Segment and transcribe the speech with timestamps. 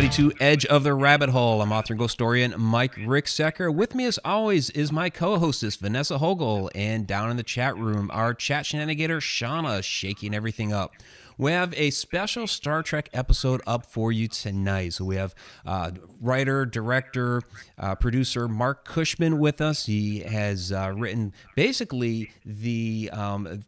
[0.00, 1.60] everybody, to Edge of the Rabbit Hole.
[1.60, 3.74] I'm author and ghost historian Mike Ricksecker.
[3.74, 6.70] With me, as always, is my co hostess, Vanessa Hogel.
[6.74, 10.94] And down in the chat room, our chat shenanigator, Shauna, shaking everything up.
[11.36, 14.94] We have a special Star Trek episode up for you tonight.
[14.94, 15.34] So we have
[15.66, 17.42] uh, writer, director,
[17.78, 19.84] uh, producer Marc Cushman with us.
[19.84, 23.64] He has uh, written basically the um,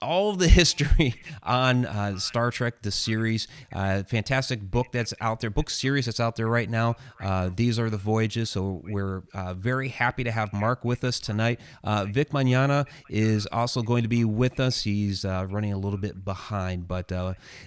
[0.00, 3.46] all the history on uh, Star Trek, the series.
[3.72, 6.96] Uh, fantastic book that's out there, book series that's out there right now.
[7.20, 8.50] Uh, These are the voyages.
[8.50, 11.60] So we're uh, very happy to have Marc with us tonight.
[11.84, 14.82] Uh, Vic Mignogna is also going to be with us.
[14.82, 17.10] He's uh, running a little bit behind, but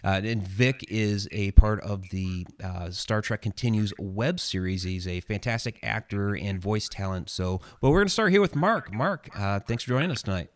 [0.04, 2.46] and Vic is a part of the
[2.92, 4.84] Star Trek Continues web series.
[4.84, 7.30] He's a fantastic actor and voice talent.
[7.30, 8.94] So, but we're going to start here with Mark.
[8.94, 9.30] Marc,
[9.68, 10.50] thanks for joining us tonight.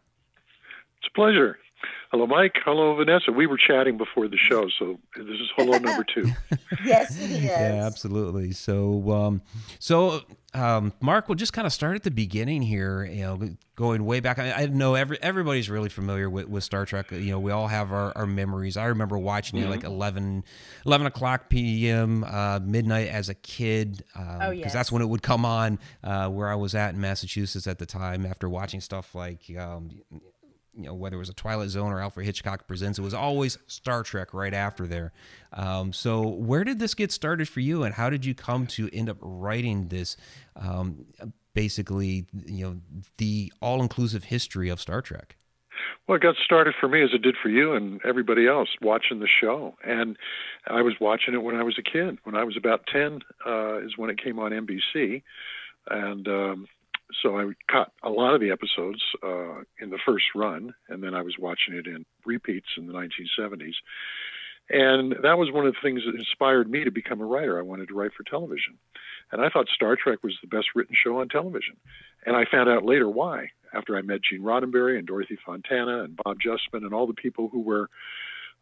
[0.99, 1.57] It's a pleasure.
[2.11, 2.55] Hello, Mike.
[2.63, 3.33] Hello, Vanessa.
[3.33, 6.31] We were chatting before the show, so this is hello number two.
[6.85, 7.43] yes, it is.
[7.43, 8.53] Yeah, absolutely.
[8.53, 9.41] So, um,
[9.79, 10.21] so
[10.53, 13.03] um, Marc, we'll just kind of start at the beginning here.
[13.03, 14.39] You know, going way back.
[14.39, 17.11] I, I know every everybody's really familiar with, with Star Trek.
[17.11, 18.77] You know, we all have our, our memories.
[18.77, 19.67] I remember watching mm-hmm.
[19.67, 20.45] it like 11,
[20.85, 22.23] 11 o'clock p.m.
[22.23, 24.03] Uh, midnight as a kid.
[24.15, 27.01] Um, oh, Because that's when it would come on uh, where I was at in
[27.01, 28.25] Massachusetts at the time.
[28.25, 29.89] After watching stuff like um,
[30.77, 33.57] you know whether it was a Twilight Zone or Alfred Hitchcock Presents, it was always
[33.67, 35.11] Star Trek right after there.
[35.53, 38.89] Um, so where did this get started for you, and how did you come to
[38.93, 40.15] end up writing this?
[40.55, 41.05] Um,
[41.53, 42.77] basically, you know,
[43.17, 45.37] the all-inclusive history of Star Trek.
[46.07, 49.19] Well, it got started for me as it did for you and everybody else watching
[49.19, 49.75] the show.
[49.83, 50.17] And
[50.67, 52.19] I was watching it when I was a kid.
[52.23, 55.23] When I was about 10 uh, is when it came on NBC.
[55.89, 56.67] And um,
[57.21, 61.13] so I caught a lot of the episodes uh, in the first run, and then
[61.13, 63.75] I was watching it in repeats in the 1970s.
[64.69, 67.57] And that was one of the things that inspired me to become a writer.
[67.57, 68.77] I wanted to write for television.
[69.31, 71.77] And I thought Star Trek was the best written show on television.
[72.25, 76.17] And I found out later why, after I met Gene Roddenberry and Dorothy Fontana and
[76.17, 77.89] Bob Justman and all the people who were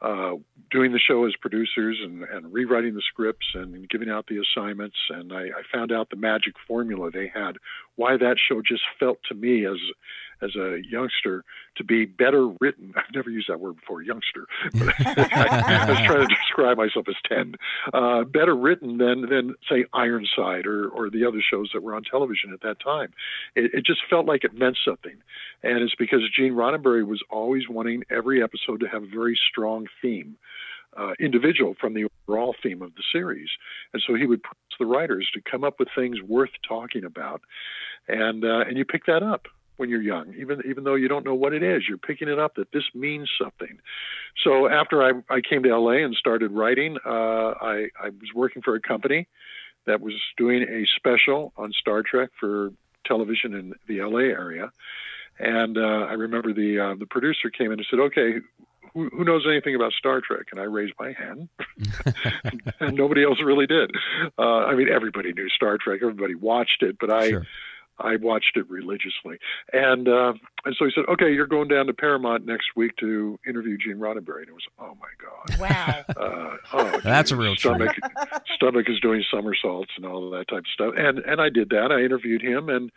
[0.02, 0.36] uh,
[0.72, 4.98] doing the show as producers and, and rewriting the scripts and giving out the assignments.
[5.10, 7.54] And I, I found out the magic formula they had,
[7.96, 9.78] why that show just felt to me as
[10.42, 11.44] as a youngster
[11.78, 12.94] to be better written.
[12.96, 14.48] I've never used that word before, youngster.
[14.74, 17.56] But I, I was trying to describe myself as ten.
[17.94, 22.04] Uh, better written than than say Ironside or or the other shows that were on
[22.04, 23.14] television at that time.
[23.56, 25.16] It, it just felt like it meant something,
[25.64, 29.88] and it's because Gene Roddenberry was always wanting every episode to have a very strong
[30.02, 30.38] theme.
[30.98, 33.50] Uh, individual from the overall theme of the series.
[33.92, 37.42] And so he would push the writers to come up with things worth talking about.
[38.08, 41.26] And, uh, and you pick that up when you're young, even, even though you don't
[41.26, 43.80] know what it is, you're picking it up that this means something.
[44.44, 48.62] So after I, I came to LA and started writing, uh, I, I was working
[48.62, 49.28] for a company
[49.86, 52.72] that was doing a special on Star Trek for
[53.06, 54.72] television in the LA area.
[55.38, 58.36] And uh, I remember the uh, the producer came in and said, "Okay,
[58.94, 60.48] who, who knows anything about Star Trek?
[60.52, 61.50] And I raised my hand,
[62.80, 63.92] and nobody else really did.
[64.40, 67.30] Uh, I mean, everybody knew Star Trek, everybody watched it, but I.
[67.30, 67.46] Sure.
[68.00, 69.38] I watched it religiously,
[69.72, 70.34] and uh,
[70.66, 73.98] and so he said, "Okay, you're going down to Paramount next week to interview Gene
[73.98, 77.96] Roddenberry." And it was, "Oh my god, wow, uh, oh, that's a real stomach.
[78.56, 81.70] stomach is doing somersaults and all of that type of stuff." And and I did
[81.70, 81.92] that.
[81.92, 82.92] I interviewed him, and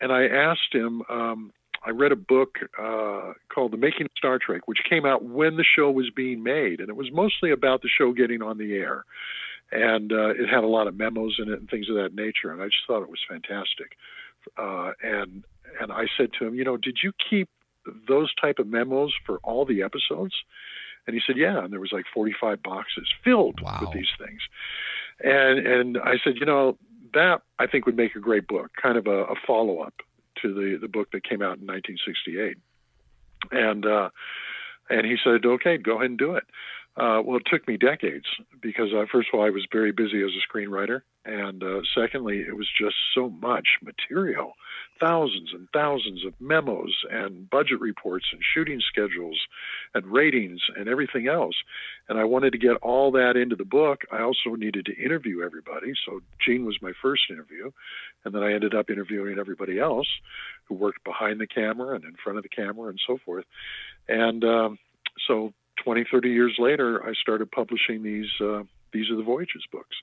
[0.00, 1.52] and I asked him, um,
[1.86, 5.56] I read a book uh, called The Making of Star Trek, which came out when
[5.56, 8.74] the show was being made, and it was mostly about the show getting on the
[8.74, 9.04] air.
[9.70, 12.52] And uh, it had a lot of memos in it and things of that nature,
[12.52, 13.96] and I just thought it was fantastic.
[14.56, 15.44] Uh, and
[15.80, 17.48] and I said to him, you know, did you keep
[18.08, 20.34] those type of memos for all the episodes?
[21.06, 21.62] And he said, yeah.
[21.62, 23.78] And there was like 45 boxes filled wow.
[23.80, 24.40] with these things.
[25.22, 26.78] And and I said, you know,
[27.14, 29.94] that I think would make a great book, kind of a, a follow up
[30.42, 32.56] to the the book that came out in 1968.
[33.52, 34.10] And uh,
[34.90, 36.44] and he said, okay, go ahead and do it.
[36.96, 38.24] Uh, well, it took me decades
[38.62, 41.02] because, uh, first of all, I was very busy as a screenwriter.
[41.26, 44.52] And uh, secondly, it was just so much material
[44.98, 49.38] thousands and thousands of memos and budget reports and shooting schedules
[49.94, 51.54] and ratings and everything else.
[52.08, 54.02] And I wanted to get all that into the book.
[54.10, 55.92] I also needed to interview everybody.
[56.06, 57.70] So Gene was my first interview.
[58.24, 60.08] And then I ended up interviewing everybody else
[60.64, 63.44] who worked behind the camera and in front of the camera and so forth.
[64.08, 64.78] And um,
[65.28, 65.52] so
[65.82, 68.62] 20, 30 years later, I started publishing these uh,
[68.92, 69.96] These Are the Voyages books.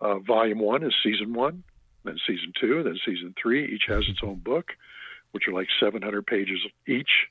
[0.00, 1.62] Uh, volume one is season one,
[2.04, 3.64] then season two, then season three.
[3.64, 4.72] Each has its own book,
[5.32, 7.28] which are like 700 pages each,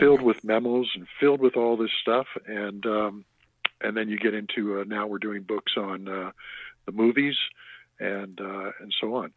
[0.00, 2.26] filled with memos and filled with all this stuff.
[2.46, 3.24] And um,
[3.80, 6.32] and then you get into uh, now we're doing books on uh,
[6.86, 7.36] the movies
[8.00, 9.32] and uh, and so on.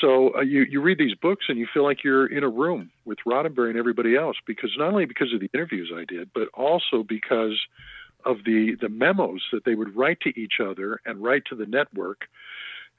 [0.00, 2.90] So uh, you you read these books and you feel like you're in a room
[3.04, 6.48] with Roddenberry and everybody else because not only because of the interviews I did, but
[6.54, 7.60] also because
[8.24, 11.66] of the the memos that they would write to each other and write to the
[11.66, 12.22] network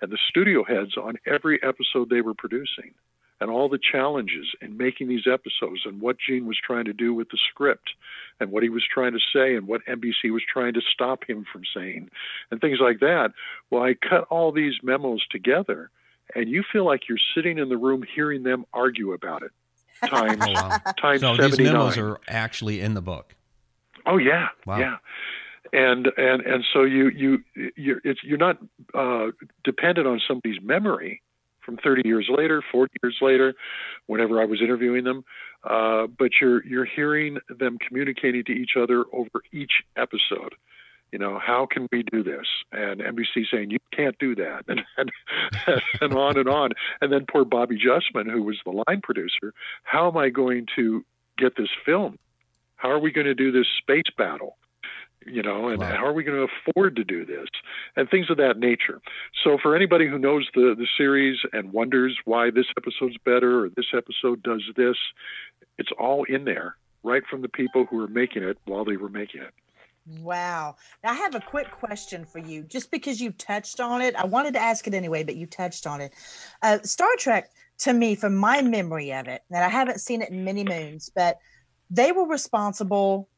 [0.01, 2.93] and the studio heads on every episode they were producing
[3.41, 7.13] and all the challenges in making these episodes and what Gene was trying to do
[7.13, 7.89] with the script
[8.39, 11.45] and what he was trying to say and what NBC was trying to stop him
[11.51, 12.09] from saying
[12.51, 13.33] and things like that.
[13.69, 15.89] Well, I cut all these memos together
[16.35, 19.51] and you feel like you're sitting in the room hearing them argue about it.
[20.07, 20.77] Times oh, wow.
[20.99, 21.49] times so 79.
[21.49, 23.35] these memos are actually in the book.
[24.05, 24.49] Oh yeah.
[24.65, 24.77] Wow.
[24.77, 24.97] Yeah
[25.71, 27.43] and and and so you you
[27.75, 28.57] you're it's you're not
[28.93, 29.27] uh,
[29.63, 31.21] dependent on somebody's memory
[31.65, 33.53] from 30 years later, 40 years later,
[34.07, 35.23] whenever I was interviewing them.
[35.63, 40.55] Uh, but you're you're hearing them communicating to each other over each episode.
[41.11, 42.47] You know, how can we do this?
[42.71, 46.71] And NBC saying you can't do that, and and, and on and on.
[47.01, 51.05] And then poor Bobby Justman, who was the line producer, how am I going to
[51.37, 52.17] get this film?
[52.75, 54.57] How are we going to do this space battle?
[55.25, 55.95] You know, and wow.
[55.95, 57.47] how are we going to afford to do this,
[57.95, 59.01] and things of that nature.
[59.43, 63.69] So, for anybody who knows the the series and wonders why this episode's better or
[63.69, 64.97] this episode does this,
[65.77, 69.09] it's all in there, right from the people who were making it while they were
[69.09, 69.53] making it.
[70.19, 70.75] Wow.
[71.03, 72.63] Now, I have a quick question for you.
[72.63, 75.87] Just because you touched on it, I wanted to ask it anyway, but you touched
[75.87, 76.13] on it.
[76.61, 77.49] Uh, Star Trek,
[77.79, 81.09] to me, from my memory of it, and I haven't seen it in many moons,
[81.15, 81.37] but
[81.89, 83.29] they were responsible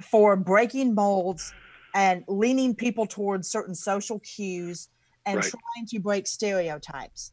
[0.00, 1.52] for breaking molds
[1.94, 4.88] and leaning people towards certain social cues
[5.26, 5.44] and right.
[5.44, 7.32] trying to break stereotypes.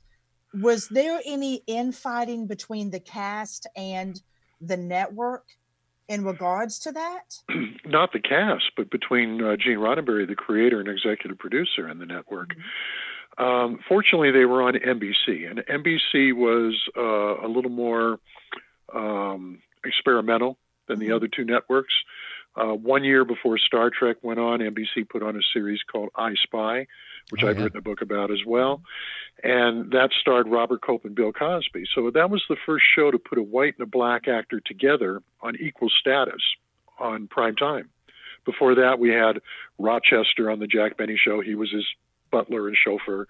[0.54, 4.22] Was there any infighting between the cast and
[4.62, 5.46] the network
[6.08, 7.38] in regards to that?
[7.86, 12.06] Not the cast, but between uh, Gene Roddenberry, the creator and executive producer, and the
[12.06, 12.50] network.
[12.50, 13.44] Mm-hmm.
[13.44, 18.20] Um, fortunately, they were on NBC, and NBC was uh, a little more
[18.94, 20.58] um, experimental
[20.88, 21.16] than the mm-hmm.
[21.16, 21.94] other two networks.
[22.56, 26.36] Uh, one year before Star Trek went on, NBC put on a series called I
[26.36, 26.88] Spy,
[27.30, 27.64] which oh, I've yeah.
[27.64, 28.82] written a book about as well.
[29.44, 31.86] And that starred Robert Culp and Bill Cosby.
[31.94, 35.22] So that was the first show to put a white and a black actor together
[35.42, 36.42] on equal status
[36.98, 37.90] on prime time.
[38.46, 39.42] Before that, we had
[39.78, 41.42] Rochester on the Jack Benny show.
[41.42, 41.86] He was his
[42.32, 43.28] butler and chauffeur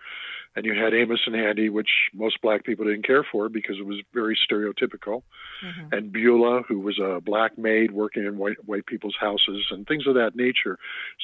[0.56, 3.86] and you had Amos and Andy, which most black people didn't care for because it
[3.86, 5.24] was very stereotypical,
[5.64, 5.94] mm-hmm.
[5.94, 10.08] and Beulah, who was a black maid working in white white people's houses and things
[10.08, 10.78] of that nature.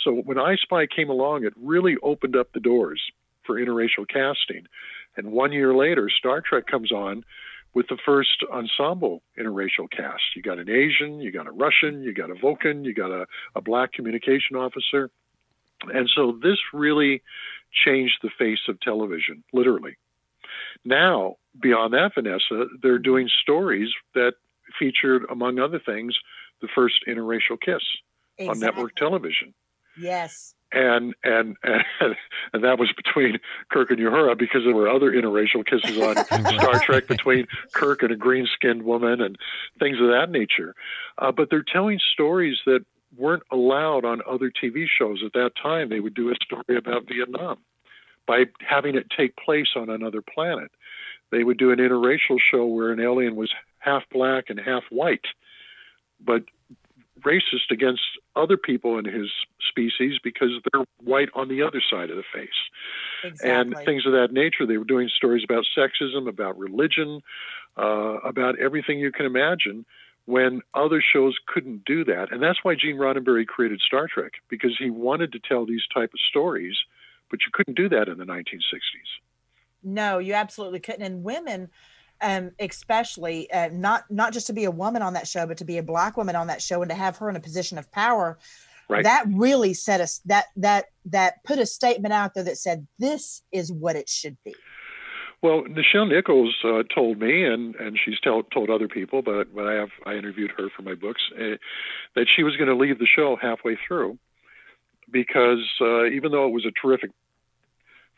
[0.04, 3.02] So when I Spy came along, it really opened up the doors
[3.46, 4.68] for interracial casting.
[5.18, 7.24] And one year later, Star Trek comes on
[7.74, 10.24] with the first ensemble interracial cast.
[10.36, 13.26] You got an Asian, you got a Russian, you got a Vulcan, you got a,
[13.56, 15.10] a black communication officer.
[15.94, 17.24] And so this really
[17.74, 19.98] changed the face of television, literally.
[20.84, 24.34] Now, beyond that, Vanessa, they're doing stories that
[24.80, 26.18] featured, among other things,
[26.62, 27.84] the first interracial kiss
[28.38, 28.48] exactly.
[28.48, 29.54] on network television.
[30.00, 30.56] Yes.
[30.74, 31.84] And, and and
[32.54, 33.40] and that was between
[33.70, 36.16] Kirk and Uhura because there were other interracial kisses on
[36.60, 39.38] Star Trek between Kirk and a green-skinned woman and
[39.80, 40.74] things of that nature.
[41.18, 42.86] Uh, but they're telling stories that
[43.18, 45.90] weren't allowed on other TV shows at that time.
[45.90, 47.58] They would do a story about Vietnam
[48.28, 50.72] by having it take place on another planet.
[51.32, 55.26] They would do an interracial show where an alien was half black and half white,
[56.20, 56.44] but
[57.22, 58.02] racist against
[58.36, 59.30] other people in his
[59.70, 62.50] species because they're white on the other side of the face.
[63.24, 63.50] Exactly.
[63.50, 64.66] And things of that nature.
[64.66, 67.22] They were doing stories about sexism, about religion,
[67.78, 69.86] uh, about everything you can imagine
[70.26, 72.32] when other shows couldn't do that.
[72.32, 76.12] And that's why Gene Roddenberry created Star Trek, because he wanted to tell these type
[76.14, 76.78] of stories,
[77.30, 78.52] but you couldn't do that in the 1960s.
[79.84, 81.02] No, you absolutely couldn't.
[81.02, 81.70] And women,
[82.22, 85.66] um, especially uh, not not just to be a woman on that show, but to
[85.66, 87.92] be a black woman on that show and to have her in a position of
[87.92, 88.38] power,
[88.90, 89.04] right.
[89.04, 93.42] that really set us that that that put a statement out there that said this
[93.52, 94.54] is what it should be.
[95.42, 99.66] Well, Nichelle Nichols uh, told me, and, and she's tell, told other people, but, but
[99.66, 101.58] I have I interviewed her for my books, uh,
[102.16, 104.20] that she was going to leave the show halfway through
[105.10, 107.12] because uh, even though it was a terrific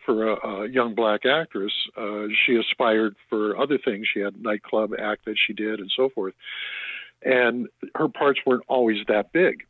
[0.05, 4.05] for a, a young black actress, uh, she aspired for other things.
[4.13, 6.33] She had nightclub act that she did and so forth,
[7.23, 9.65] and her parts weren't always that big.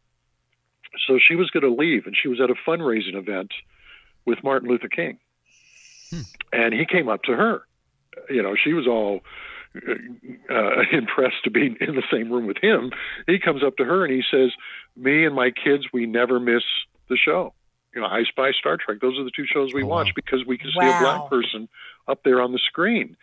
[1.07, 3.51] So she was going to leave, and she was at a fundraising event
[4.25, 5.19] with Martin Luther King
[6.13, 6.22] Hmm.
[6.51, 7.62] And he came up to her.
[8.29, 9.22] You know, she was all
[9.75, 12.91] uh, impressed to be in the same room with him.
[13.27, 14.51] He comes up to her and he says,
[14.96, 16.63] "Me and my kids, we never miss
[17.10, 17.53] the show.
[17.96, 19.00] You know, I Spy, Star Trek.
[19.01, 20.13] Those are the two shows we Oh, watch wow.
[20.15, 21.70] because we can see a black person
[22.08, 23.15] up there on the screen.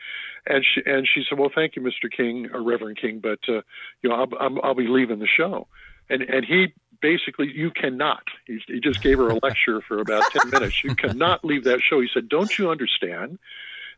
[0.46, 2.10] And she and she said, "Well, thank you, Mr.
[2.10, 3.62] King or Reverend King, but uh,
[4.02, 5.66] you know, I'll, I'll, I'll be leaving the show."
[6.08, 8.22] And and he basically, you cannot.
[8.46, 10.76] He, he just gave her a lecture for about ten minutes.
[10.84, 12.00] You cannot leave that show.
[12.00, 13.38] He said, "Don't you understand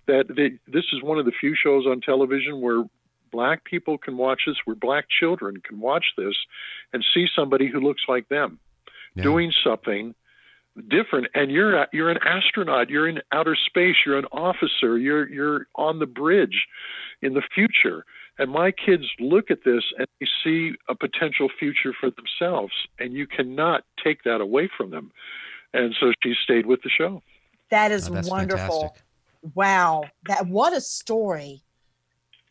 [0.06, 2.84] that they, this is one of the few shows on television where
[3.30, 6.34] black people can watch this, where black children can watch this,
[6.92, 8.58] and see somebody who looks like them
[9.14, 9.24] Yeah.
[9.24, 10.14] doing something."
[10.88, 15.66] different and you're you're an astronaut you're in outer space you're an officer you're you're
[15.74, 16.66] on the bridge
[17.20, 18.06] in the future
[18.38, 23.12] and my kids look at this and they see a potential future for themselves and
[23.14, 25.10] you cannot take that away from them
[25.74, 27.22] and so she stayed with the show
[27.70, 28.80] That is Oh, wonderful.
[28.80, 29.02] fantastic.
[29.54, 30.04] Wow.
[30.28, 31.62] That what a story.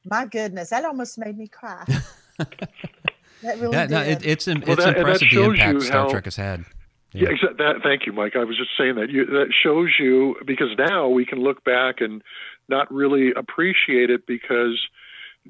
[0.05, 1.85] My goodness, that almost made me cry.
[2.37, 3.91] that really Yeah, did.
[3.91, 6.65] no, it, it's im- Well, that- impressive the impact Star how- Trek has had.
[7.13, 8.37] Yeah, exa- that, thank you, Mike.
[8.37, 9.09] I was just saying that.
[9.09, 12.23] You, that shows you because now we can look back and
[12.69, 14.79] not really appreciate it because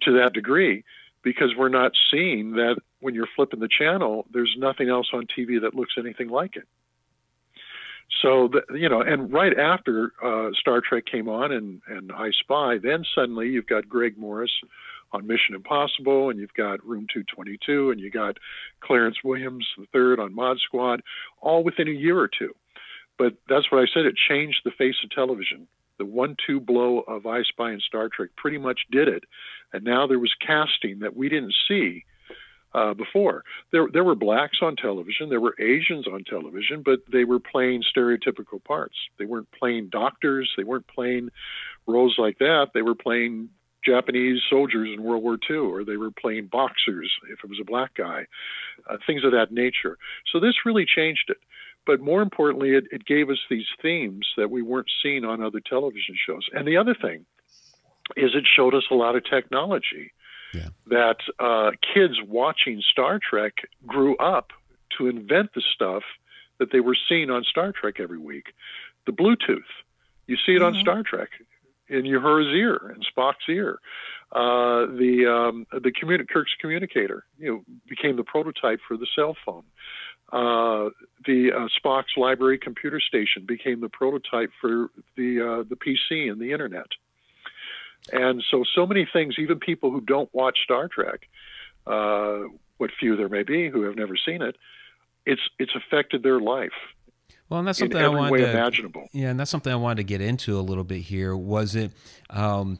[0.03, 0.83] to that degree,
[1.23, 5.61] because we're not seeing that when you're flipping the channel, there's nothing else on TV
[5.61, 6.67] that looks anything like it.
[8.21, 12.31] So the, you know, and right after uh, Star Trek came on and and I
[12.31, 14.51] Spy, then suddenly you've got Greg Morris
[15.13, 18.37] on Mission Impossible, and you've got Room 222, and you got
[18.81, 21.01] Clarence Williams III on Mod Squad,
[21.41, 22.53] all within a year or two.
[23.17, 24.05] But that's what I said.
[24.05, 25.67] It changed the face of television.
[26.01, 29.23] The one-two blow of I Spy and Star Trek pretty much did it,
[29.71, 32.05] and now there was casting that we didn't see
[32.73, 33.43] uh, before.
[33.71, 37.83] There, there were blacks on television, there were Asians on television, but they were playing
[37.95, 38.95] stereotypical parts.
[39.19, 41.29] They weren't playing doctors, they weren't playing
[41.85, 42.69] roles like that.
[42.73, 43.49] They were playing
[43.85, 47.65] Japanese soldiers in World War II, or they were playing boxers if it was a
[47.65, 48.25] black guy,
[48.89, 49.99] uh, things of that nature.
[50.33, 51.37] So this really changed it.
[51.85, 55.59] But more importantly, it, it gave us these themes that we weren't seeing on other
[55.59, 56.45] television shows.
[56.53, 57.25] And the other thing
[58.17, 60.11] is it showed us a lot of technology
[60.53, 60.69] Yeah.
[60.87, 63.53] that uh, kids watching Star Trek
[63.85, 64.51] grew up
[64.97, 66.03] to invent the stuff
[66.59, 68.53] that they were seeing on Star Trek every week.
[69.07, 69.63] The Bluetooth,
[70.27, 70.81] you see it on Mhm.
[70.81, 71.29] Star Trek
[71.87, 73.79] in Uhura's ear and Spock's ear.
[74.31, 79.35] Uh, the um, the communi- Kirk's communicator, you know, became the prototype for the cell
[79.45, 79.63] phone.
[80.31, 80.89] Uh,
[81.25, 86.39] the uh, Spock's library computer station became the prototype for the uh, the PC and
[86.39, 86.87] the internet.
[88.11, 91.27] And so, so many things, even people who don't watch Star Trek,
[91.85, 92.39] uh,
[92.77, 94.55] what few there may be who have never seen it,
[95.25, 96.71] it's it's affected their life
[97.49, 99.07] Well, and that's in something I wanted way to imaginable.
[99.11, 101.35] Yeah, and that's something I wanted to get into a little bit here.
[101.35, 101.91] Was it,
[102.29, 102.79] um,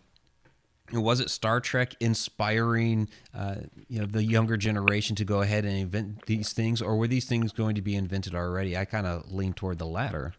[0.94, 3.56] was it Star Trek inspiring, uh,
[3.88, 7.26] you know, the younger generation to go ahead and invent these things, or were these
[7.26, 8.76] things going to be invented already?
[8.78, 10.34] I kind of lean toward the latter.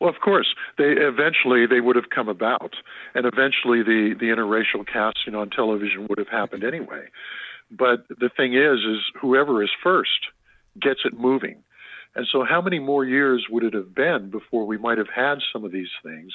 [0.00, 2.74] Well, of course, they eventually they would have come about,
[3.14, 7.08] and eventually the the interracial casting on television would have happened anyway.
[7.70, 10.28] But the thing is, is whoever is first
[10.80, 11.64] gets it moving.
[12.14, 15.38] And so, how many more years would it have been before we might have had
[15.52, 16.32] some of these things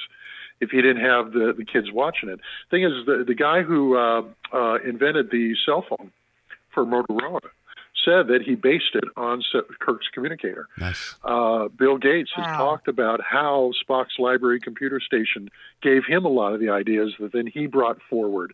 [0.60, 2.40] if you didn't have the, the kids watching it?
[2.70, 6.10] Thing is, the, the guy who uh, uh, invented the cell phone
[6.72, 7.40] for Motorola
[8.04, 9.42] said that he based it on
[9.80, 10.68] Kirk's communicator.
[10.78, 11.14] Nice.
[11.24, 15.48] Uh, Bill Gates has talked about how Spock's library computer station
[15.82, 18.52] gave him a lot of the ideas that then he brought forward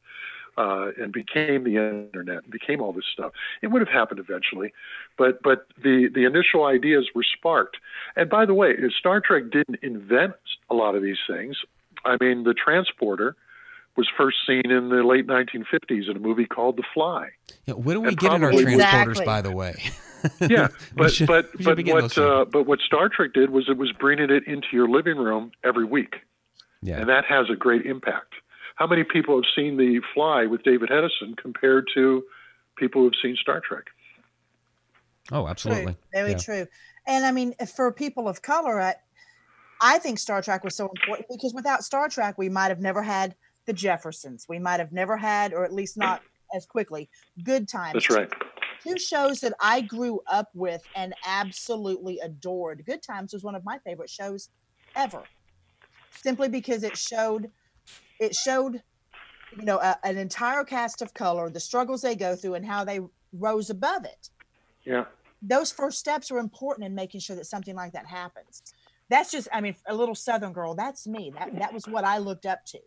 [0.56, 3.32] uh, and became the internet, and became all this stuff.
[3.62, 4.72] It would have happened eventually,
[5.16, 7.76] but but the the initial ideas were sparked.
[8.16, 10.34] And by the way, Star Trek didn't invent
[10.68, 11.56] a lot of these things.
[12.04, 13.36] I mean, the transporter
[13.96, 17.28] was first seen in the late 1950s in a movie called The Fly.
[17.66, 18.72] Yeah, when do we And get in our transporters?
[18.74, 19.24] Exactly.
[19.26, 19.82] By the way.
[20.38, 23.48] Yeah, but should- but but be getting those what uh, but what Star Trek did
[23.48, 26.16] was it was bringing it into your living room every week,
[26.82, 26.98] yeah.
[27.00, 28.34] and that has a great impact.
[28.74, 32.22] How many people have seen The Fly with David Hedison compared to
[32.76, 33.84] people who've seen Star Trek?
[35.32, 35.84] Oh, absolutely.
[35.84, 35.96] True.
[36.12, 36.36] Very Yeah.
[36.38, 36.66] true.
[37.06, 38.96] And I mean, for people of color, I,
[39.80, 43.02] I think Star Trek was so important because without Star Trek, we might have never
[43.02, 43.34] had
[43.66, 44.46] the Jeffersons.
[44.48, 46.22] We might have never had, or at least not
[46.54, 47.08] as quickly,
[47.42, 47.94] Good Times.
[47.94, 48.32] That's right.
[48.86, 52.84] Two shows that I grew up with and absolutely adored.
[52.86, 54.48] Good Times was one of my favorite shows
[54.96, 55.28] ever,
[56.10, 57.48] simply because it showed,
[58.18, 58.82] it showed,
[59.56, 62.84] you know, a, an entire cast of color, the struggles they go through, and how
[62.84, 63.00] they
[63.32, 64.28] rose above it
[64.84, 65.04] Yeah.
[65.42, 68.62] those first steps are important in making sure that something like that happens.
[69.10, 70.74] That's just, I mean, a little Southern girl.
[70.74, 71.32] That's me.
[71.36, 72.78] That that was what I looked up to.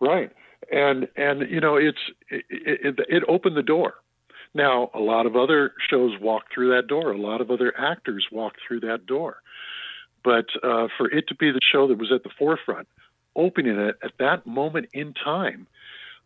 [0.00, 0.30] Right,
[0.72, 1.98] and and you know it's
[2.30, 3.94] it, it, it opened the door.
[4.54, 7.12] Now, a lot of other shows walk through that door.
[7.12, 9.42] A lot of other actors walk through that door.
[10.24, 12.88] But uh, for it to be the show that was at the forefront,
[13.36, 15.66] opening it at that moment in time,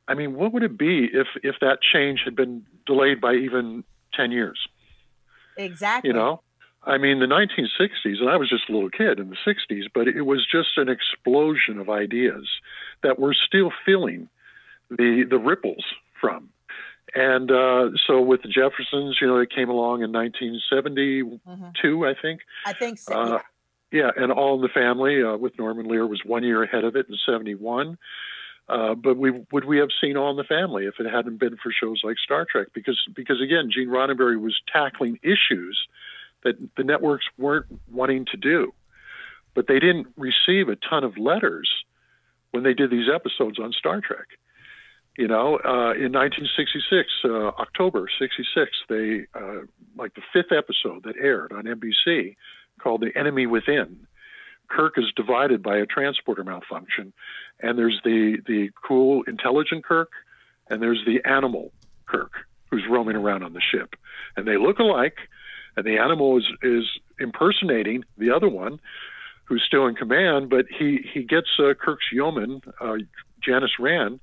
[0.08, 3.84] I mean, what would it be if if that change had been delayed by even
[4.12, 4.58] ten years?
[5.56, 6.08] Exactly.
[6.08, 6.42] You know,
[6.86, 10.06] I mean, the 1960s, and I was just a little kid in the 60s, but
[10.06, 12.48] it was just an explosion of ideas
[13.02, 14.28] that we're still feeling
[14.90, 15.84] the the ripples
[16.20, 16.50] from.
[17.14, 22.04] And uh, so with the Jeffersons, you know, it came along in 1972, mm-hmm.
[22.04, 22.40] I think.
[22.66, 23.12] I think so.
[23.12, 23.38] Uh,
[23.92, 24.10] yeah.
[24.16, 27.06] and All in the Family uh, with Norman Lear was one year ahead of it
[27.08, 27.96] in 71.
[28.68, 31.56] Uh, but we would we have seen All in the Family if it hadn't been
[31.62, 32.68] for shows like Star Trek?
[32.74, 35.78] Because because again, Gene Roddenberry was tackling issues
[36.44, 38.72] that the networks weren't wanting to do,
[39.54, 41.70] but they didn't receive a ton of letters
[42.52, 44.26] when they did these episodes on Star Trek.
[45.18, 49.60] You know, uh, in 1966, uh, October 66, they uh,
[49.96, 52.36] like the fifth episode that aired on NBC
[52.80, 54.06] called "The Enemy Within."
[54.68, 57.12] Kirk is divided by a transporter malfunction,
[57.60, 60.10] and there's the the cool, intelligent Kirk,
[60.68, 61.72] and there's the animal
[62.06, 62.32] Kirk
[62.70, 63.94] who's roaming around on the ship,
[64.36, 65.18] and they look alike,
[65.76, 66.84] and the animal is is
[67.18, 68.80] impersonating the other one,
[69.44, 72.96] who's still in command, but he he gets uh, Kirk's yeoman, uh,
[73.42, 74.20] Janice Rand,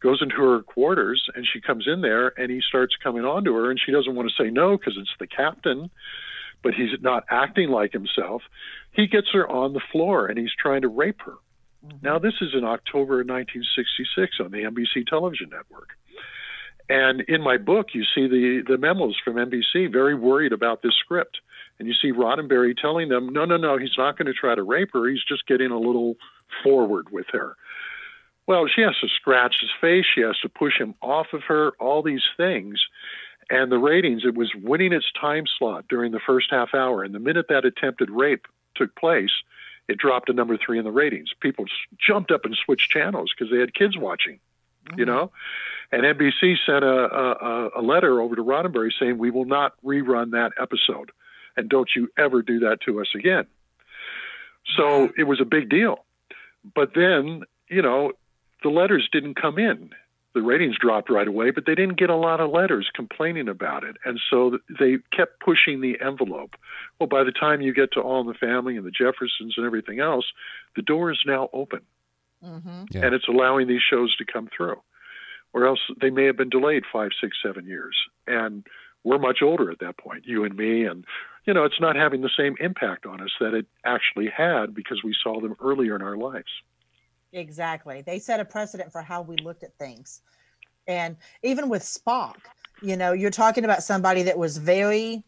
[0.00, 3.54] goes into her quarters, and she comes in there, and he starts coming on to
[3.54, 5.90] her, and she doesn't want to say no because it's the captain,
[6.62, 8.42] but he's not acting like himself.
[8.92, 11.36] He gets her on the floor, and he's trying to rape her.
[11.84, 11.98] Mm-hmm.
[12.02, 15.88] Now, this is in October 1966 on the NBC television network.
[16.90, 20.96] And in my book, you see the, the memos from NBC very worried about this
[20.96, 21.38] script.
[21.78, 24.62] And you see Roddenberry telling them, no, no, no, he's not going to try to
[24.64, 25.08] rape her.
[25.08, 26.16] He's just getting a little
[26.64, 27.56] forward with her.
[28.48, 30.04] Well, she has to scratch his face.
[30.12, 32.80] She has to push him off of her, all these things.
[33.50, 37.04] And the ratings, it was winning its time slot during the first half hour.
[37.04, 39.30] And the minute that attempted rape took place,
[39.88, 41.30] it dropped to number three in the ratings.
[41.38, 41.66] People
[42.04, 44.40] jumped up and switched channels because they had kids watching,
[44.86, 44.98] mm-hmm.
[44.98, 45.30] you know?
[45.92, 50.30] And NBC sent a, a, a letter over to Roddenberry saying, We will not rerun
[50.32, 51.10] that episode.
[51.56, 53.46] And don't you ever do that to us again.
[54.76, 56.04] So it was a big deal.
[56.74, 58.12] But then, you know,
[58.62, 59.90] the letters didn't come in.
[60.32, 63.82] The ratings dropped right away, but they didn't get a lot of letters complaining about
[63.82, 63.96] it.
[64.04, 66.54] And so they kept pushing the envelope.
[67.00, 69.66] Well, by the time you get to All in the Family and the Jeffersons and
[69.66, 70.26] everything else,
[70.76, 71.80] the door is now open.
[72.44, 72.84] Mm-hmm.
[72.92, 73.06] Yeah.
[73.06, 74.80] And it's allowing these shows to come through
[75.52, 77.96] or else they may have been delayed five, six, seven years.
[78.26, 78.66] And
[79.04, 81.04] we're much older at that point, you and me, and
[81.46, 85.02] you know, it's not having the same impact on us that it actually had because
[85.02, 86.50] we saw them earlier in our lives.
[87.32, 88.02] Exactly.
[88.02, 90.20] They set a precedent for how we looked at things.
[90.86, 92.36] And even with Spock,
[92.82, 95.22] you know, you're talking about somebody that was very,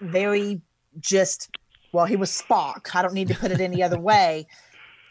[0.00, 0.60] very
[0.98, 1.56] just,
[1.92, 2.94] well, he was Spock.
[2.94, 4.46] I don't need to put it any other way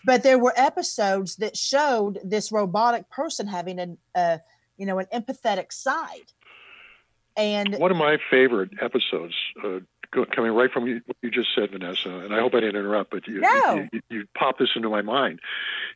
[0.06, 4.38] but there were episodes that showed this robotic person having an uh,
[4.78, 6.32] you know an empathetic side.
[7.38, 9.80] And one of my favorite episodes uh,
[10.34, 13.28] coming right from what you just said vanessa and i hope i didn't interrupt but
[13.28, 13.76] you, no.
[13.76, 15.42] you, you, you popped this into my mind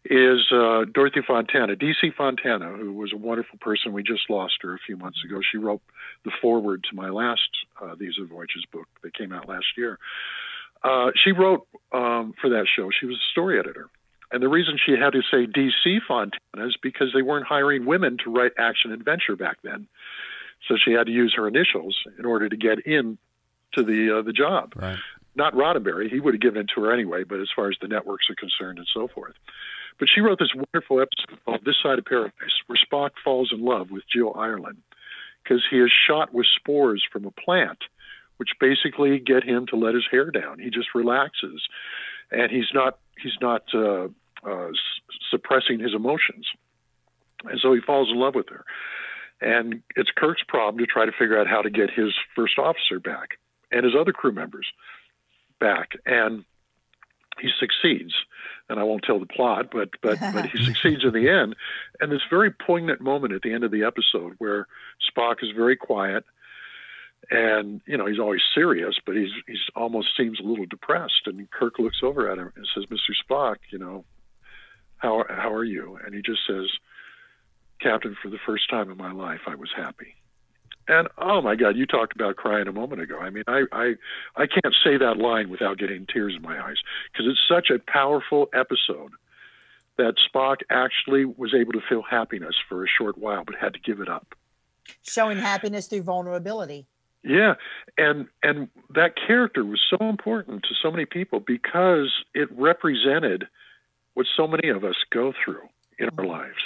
[0.04, 3.94] is uh, dorothy fontana dc fontana who was a wonderful person.
[3.94, 5.40] We just lost her a few months ago.
[5.50, 5.82] She wrote
[6.26, 7.50] the foreword to my last
[7.82, 10.00] uh, these are voyages book that came out last year.
[10.84, 12.90] Uh, she wrote um, for that show.
[12.98, 13.90] She was a story editor
[14.32, 18.18] and the reason she had to say DC Fontana is because they weren't hiring women
[18.24, 19.88] to write action adventure back then.
[20.68, 23.18] So she had to use her initials in order to get in
[23.74, 24.74] to the uh, the job.
[24.76, 24.98] Right.
[25.36, 27.24] Not Roddenberry; he would have given it to her anyway.
[27.24, 29.36] But as far as the networks are concerned, and so forth.
[30.00, 32.34] But she wrote this wonderful episode called "This Side of Paradise,"
[32.68, 34.78] where Spock falls in love with Jill Ireland
[35.44, 37.80] because he is shot with spores from a plant,
[38.38, 40.60] which basically get him to let his hair down.
[40.60, 41.68] He just relaxes,
[42.32, 44.10] and he's not he's not uh,
[44.46, 44.70] uh,
[45.32, 46.48] suppressing his emotions,
[47.46, 48.66] and so he falls in love with her.
[49.42, 53.00] And it's Kirk's problem to try to figure out how to get his first officer
[53.00, 53.40] back
[53.72, 54.68] and his other crew members
[55.60, 56.44] back, and
[57.40, 58.14] he succeeds.
[58.68, 61.56] And I won't tell the plot, but but but he succeeds in the end.
[62.02, 64.68] And this very poignant moment at the end of the episode where
[65.10, 66.26] Spock is very quiet
[67.32, 71.28] and you know he's always serious, but he's he's almost seems a little depressed.
[71.28, 73.14] And Kirk looks over at him and says, "Mr.
[73.24, 74.06] Spock, you know,
[75.00, 76.68] how how are you?" And he just says,
[77.82, 80.16] "Captain, for the first time in my life, I was happy."
[80.88, 83.20] And oh my God, you talked about crying a moment ago.
[83.20, 83.96] I mean, I I
[84.36, 86.78] I can't say that line without getting tears in my eyes
[87.12, 89.12] because it's such a powerful episode
[89.98, 93.80] that Spock actually was able to feel happiness for a short while, but had to
[93.80, 94.34] give it up.
[95.04, 96.86] showing happiness through vulnerability.
[97.24, 97.56] Yeah,
[97.98, 103.48] and and that character was so important to so many people because it represented
[104.20, 105.62] what so many of us go through
[105.98, 106.60] in our lives.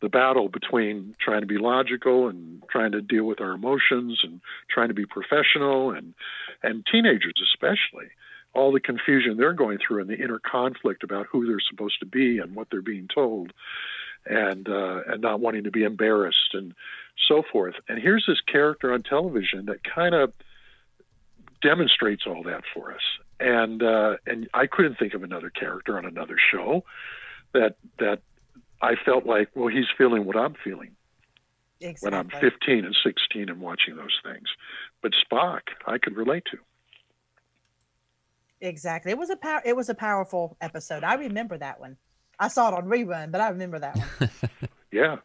[0.00, 4.40] The battle between trying to be logical and trying to deal with our emotions and
[4.70, 6.14] trying to be professional and
[6.62, 8.06] and teenagers especially
[8.54, 12.06] all the confusion they're going through and the inner conflict about who they're supposed to
[12.06, 13.52] be and what they're being told
[14.24, 16.74] and uh, and not wanting to be embarrassed and
[17.26, 17.74] so forth.
[17.88, 20.32] And here's this character on television that kind of
[21.60, 23.02] demonstrates all that for us.
[23.40, 26.84] And uh, and I couldn't think of another character on another show
[27.54, 28.20] that that
[28.82, 30.96] I felt like, well, he's feeling what I'm feeling
[31.80, 32.10] Exactly.
[32.10, 34.48] when I'm 15 and 16 and watching those things.
[35.02, 36.58] But Spock, I could relate to.
[38.60, 39.12] Exactly.
[39.12, 39.62] It was a power.
[39.64, 41.04] It was a powerful episode.
[41.04, 41.96] I remember that one.
[42.40, 44.30] I saw it on rerun, but I remember that one.
[44.90, 45.16] Yeah.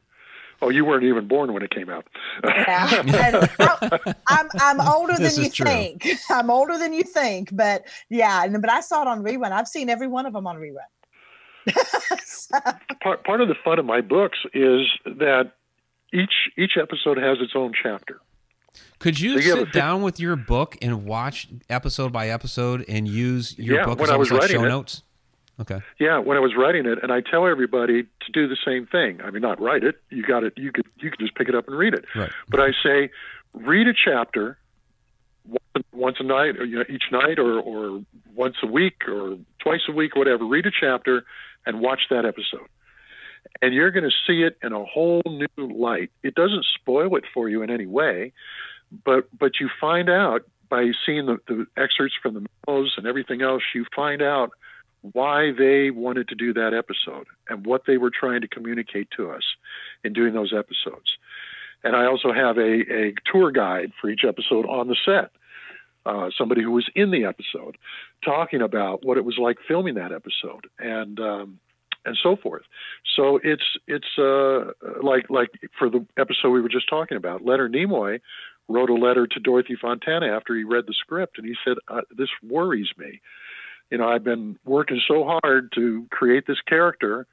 [0.64, 2.08] Oh, you weren't even born when it came out.
[2.44, 2.88] Yeah.
[3.60, 5.66] I, I'm I'm older than you is true.
[5.66, 6.08] think.
[6.30, 8.44] I'm older than you think, but yeah.
[8.44, 9.52] and- But I saw it on rerun.
[9.52, 10.78] I've seen every one of them on rerun.
[12.26, 12.58] So-
[13.02, 15.52] part part of the fun of my books is that
[16.14, 18.20] each each episode has its own chapter.
[19.00, 22.30] Could you So you have a sit down with your book and watch episode by
[22.30, 24.70] episode and use your Yeah, book when as I was almost like writing show it.
[24.70, 25.04] notes?
[25.60, 25.80] Okay.
[26.00, 29.22] Yeah, when I was writing it, and I tell everybody to do the same thing.
[29.22, 30.02] I mean, not write it.
[30.10, 30.54] You got it.
[30.58, 32.06] You could you could just pick it up and read it.
[32.16, 32.32] Right.
[32.50, 33.12] But I say,
[33.54, 34.58] read a chapter
[35.48, 39.38] once, once a night, or you know, each night, or or once a week, or
[39.60, 40.44] twice a week, whatever.
[40.46, 41.24] Read a chapter
[41.68, 42.68] and watch that episode,
[43.62, 46.10] and you're going to see it in a whole new light.
[46.24, 48.34] It doesn't spoil it for you in any way,
[49.06, 53.44] but but you find out by seeing the, the excerpts from the memos and everything
[53.44, 53.62] else.
[53.76, 54.54] You find out
[55.12, 59.30] why they wanted to do that episode and what they were trying to communicate to
[59.30, 59.44] us
[60.04, 61.18] in doing those episodes.
[61.84, 65.32] And I also have a, a tour guide for each episode on the set,
[66.06, 67.78] uh, somebody who was in the episode,
[68.24, 71.60] talking about what it was like filming that episode and um,
[72.06, 72.64] and so forth.
[73.16, 77.74] So it's it's uh, like like for the episode we were just talking about, Leonard
[77.74, 78.20] Nimoy
[78.70, 82.02] wrote a letter to Dorothy Fontana after he read the script, and he said, uh,
[82.18, 83.22] "This worries me."
[83.90, 87.28] You know, I've been working so hard to create this character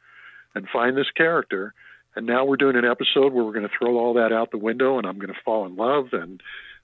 [0.55, 1.75] and find this character.
[2.17, 4.59] And now we're doing an episode where we're going to throw all that out the
[4.59, 6.09] window and I'm going to fall in love.
[6.13, 6.43] And,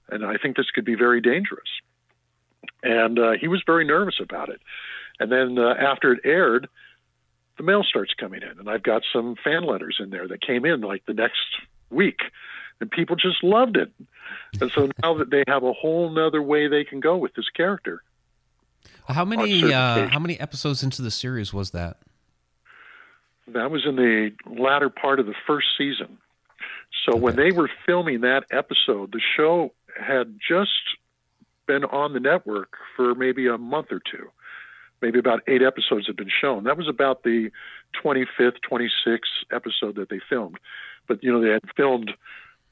[0.09, 1.69] and I think this could be very dangerous.
[2.83, 4.61] And uh, he was very nervous about it.
[5.19, 6.69] And then uh, after it aired,
[7.57, 8.59] the mail starts coming in.
[8.59, 11.41] And I've got some fan letters in there that came in like the next
[11.91, 12.21] week.
[12.81, 13.91] And people just loved it.
[14.61, 17.49] And so now that they have a whole nother way they can go with this
[17.49, 18.03] character.
[19.09, 21.99] How many uh, how many episodes into the series was that?
[23.49, 26.19] That was in the latter part of the first season.
[27.05, 30.71] So when they were filming that episode, the show had just
[31.67, 34.31] been on the network for maybe a month or two.
[35.03, 36.65] Maybe about eight episodes had been shown.
[36.65, 37.51] That was about the
[38.03, 39.19] 25th, 26th
[39.53, 40.59] episode that they filmed.
[41.07, 42.13] But, you know, they had filmed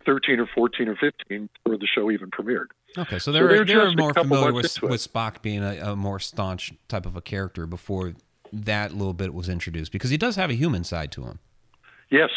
[0.07, 2.69] 13 or 14 or 15 before the show even premiered.
[2.97, 6.21] Okay, so So they're they're they're more familiar with with Spock being a, a more
[6.21, 8.15] staunch type of a character before
[8.53, 11.41] that little bit was introduced because he does have a human side to him.
[12.11, 12.31] Yes.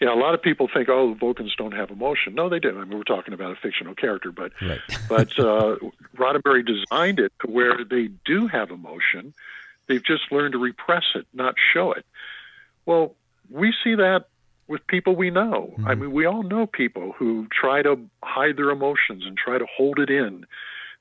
[0.00, 2.34] Yeah, a lot of people think, oh, Vulcans don't have emotion.
[2.34, 2.70] No, they do.
[2.80, 4.80] I mean, we're talking about a fictional character, but Right.
[5.08, 5.76] but uh,
[6.16, 9.32] Roddenberry designed it to where they do have emotion.
[9.86, 12.04] They've just learned to repress it, not show it.
[12.84, 13.14] Well,
[13.48, 14.26] we see that
[14.68, 15.74] with people we know.
[15.86, 16.00] I Mhm.
[16.00, 19.98] mean, we all know people who try to hide their emotions and try to hold
[19.98, 20.46] it in,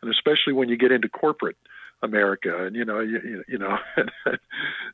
[0.01, 1.57] and especially when you get into corporate
[2.03, 4.11] America and you know you, you- you know and,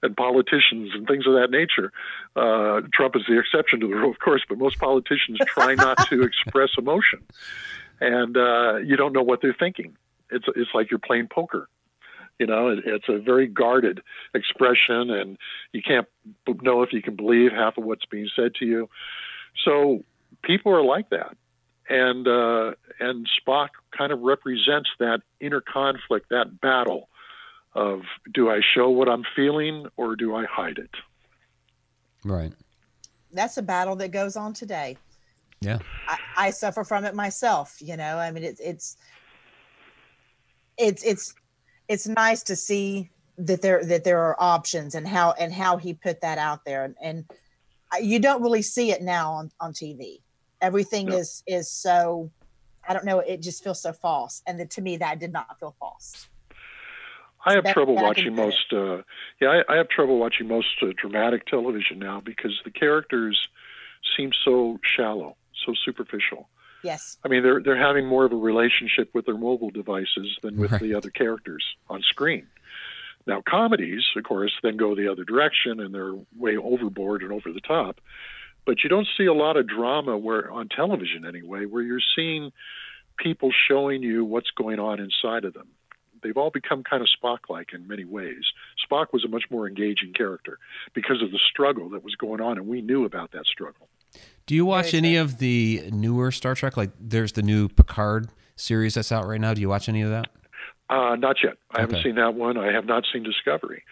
[0.03, 1.91] and politicians and things of that nature.
[2.36, 5.97] Uh, Trump is the exception to the rule, of course, but most politicians try not
[6.10, 7.21] to express emotion,
[8.01, 9.95] and uh, you don't know what they're thinking.
[10.30, 11.69] It's it's like you're playing poker.
[12.39, 14.02] You know, it, it's a very guarded
[14.34, 15.38] expression, and
[15.71, 16.08] you can't
[16.45, 18.89] b- know if you can believe half of what's being said to you.
[19.65, 20.04] So
[20.43, 21.36] people are like that,
[21.89, 27.10] and uh, and Spock kind of represents that inner conflict, that battle
[27.73, 28.02] of
[28.34, 30.89] do I show what I'm feeling or do I hide it?
[32.26, 32.52] Right.
[33.32, 34.97] That's a battle that goes on today.
[35.62, 35.80] Yeah.
[36.08, 37.78] I, I suffer from it myself.
[37.80, 38.97] You know, I mean, it's it's
[40.78, 41.36] it's it's
[41.88, 45.93] it's nice to see that there that there are options and how and how he
[45.93, 47.26] put that out there and, and
[48.02, 50.21] you don't really see it now on on TV.
[50.62, 51.17] Everything No.
[51.17, 52.32] is is so
[52.88, 53.19] I don't know.
[53.19, 56.28] It just feels so false, and then to me that did not feel false.
[57.45, 58.73] I have Back- trouble back watching most.
[58.73, 59.04] Uh,
[59.39, 63.38] yeah, I, I have trouble watching most uh, dramatic television now because the characters
[64.15, 66.50] seem so shallow, so superficial.
[66.88, 67.17] Yes.
[67.26, 70.71] I mean, they're they're having more of a relationship with their mobile devices than with
[70.71, 70.82] Right.
[70.82, 72.47] the other characters on screen.
[73.26, 77.52] Now, comedies, of course, then go the other direction and they're way overboard and over
[77.52, 78.00] the top.
[78.65, 82.54] But you don't see a lot of drama where on television anyway, where you're seeing
[83.17, 85.67] people showing you what's going on inside of them.
[86.23, 88.43] They've all become kind of Spock-like in many ways.
[88.89, 90.58] Spock was a much more engaging character
[90.93, 93.88] because of the struggle that was going on, and we knew about that struggle.
[94.45, 96.77] Do you watch Very any of the newer Star Trek?
[96.77, 99.53] Like, there's the new Picard series that's out right now.
[99.53, 100.30] Do you watch any of that?
[100.89, 101.56] Uh, not yet.
[101.71, 102.58] I haven't seen that one.
[102.58, 103.84] I have not seen Discovery.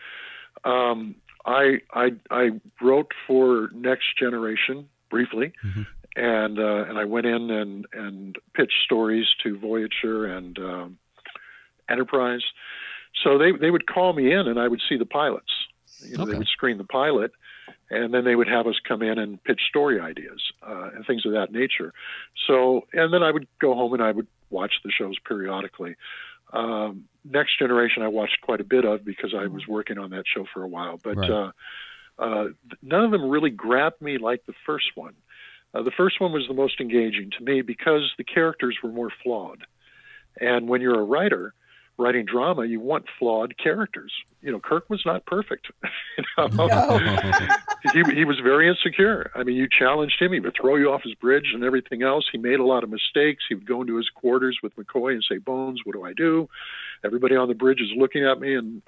[0.64, 2.50] Um, I, I I
[2.82, 5.86] wrote for Next Generation briefly, Mhm.
[6.16, 10.98] and uh, and I went in and and pitched stories to Voyager and um,
[11.90, 12.42] Enterprise.
[13.24, 15.52] So they they would call me in, and I would see the pilots.
[16.02, 16.32] You know, Okay.
[16.34, 17.32] They would screen the pilot,
[17.90, 21.26] and then they would have us come in and pitch story ideas uh, and things
[21.26, 21.94] of that nature.
[22.48, 25.96] So, and then I would go home and I would watch the shows periodically.
[26.54, 30.26] Um, Next Generation, I watched quite a bit of because I was working on that
[30.32, 31.30] show for a while, but Right.
[31.32, 31.52] uh,
[32.18, 32.46] uh,
[32.82, 35.16] none of them really grabbed me like the first one.
[35.74, 39.12] Uh, the first one was the most engaging to me because the characters were more
[39.24, 39.66] flawed.
[40.40, 41.54] And when you're a writer
[41.98, 44.14] writing drama, you want flawed characters.
[44.42, 45.68] You know, Kirk was not perfect.
[46.18, 46.68] you know?
[46.68, 47.00] No.
[47.96, 49.32] he, he was very insecure.
[49.34, 52.26] I mean, you challenged him, he would throw you off his bridge and everything else.
[52.30, 53.46] He made a lot of mistakes.
[53.48, 56.50] He would go into his quarters with McCoy and say, Bones, what do I do?
[57.06, 58.82] Everybody on the bridge is looking at me and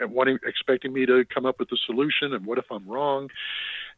[0.00, 2.34] and wanting, expecting me to come up with a solution.
[2.34, 3.30] And what if I'm wrong?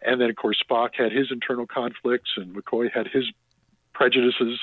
[0.03, 3.25] And then, of course, Spock had his internal conflicts, and McCoy had his
[3.95, 4.61] prejudices,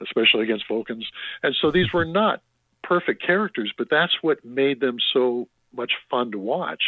[0.00, 1.04] especially against Vulcans.
[1.42, 2.42] And so these were not
[2.82, 6.82] perfect characters, but that's what made them so much fun to watch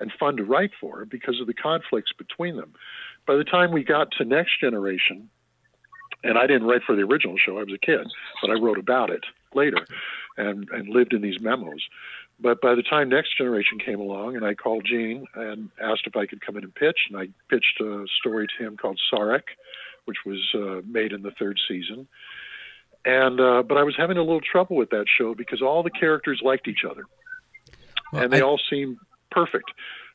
[0.00, 2.72] and fun to write for because of the conflicts between them.
[3.26, 5.28] By the time we got to Next Generation,
[6.24, 8.06] and I didn't write for the original show, I was a kid,
[8.40, 9.86] but I wrote about it later
[10.36, 11.86] and, and lived in these memos.
[12.40, 16.16] But by the time Next Generation came along, and I called Gene and asked if
[16.16, 19.42] I could come in and pitch, and I pitched a story to him called Sarek,
[20.04, 22.06] which was uh, made in the third season.
[23.04, 25.90] And uh, but I was having a little trouble with that show because all the
[25.90, 27.04] characters liked each other,
[28.12, 28.98] Well, and they I- all seemed
[29.30, 29.70] perfect.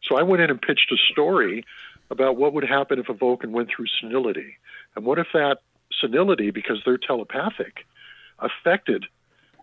[0.08, 1.66] So I went in and pitched a story
[2.10, 4.58] about what would happen if a Vulcan went through senility,
[4.96, 5.60] and what if that
[6.00, 7.86] senility, because they're telepathic,
[8.40, 9.06] affected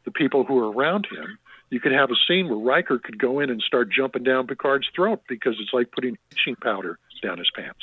[0.04, 1.38] the people who are around him.
[1.70, 4.88] You could have a scene where Riker could go in and start jumping down Picard's
[4.94, 7.80] throat because it's like putting itching powder down his pants.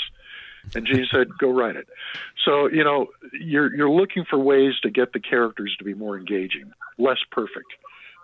[0.75, 1.88] And Gene said, "Go write it."
[2.43, 6.17] So you know, you're you're looking for ways to get the characters to be more
[6.17, 7.73] engaging, less perfect.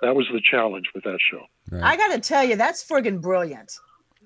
[0.04, 1.46] That was the challenge with that show.
[1.72, 1.84] Right.
[1.84, 3.72] I got to tell you, that's friggin' brilliant.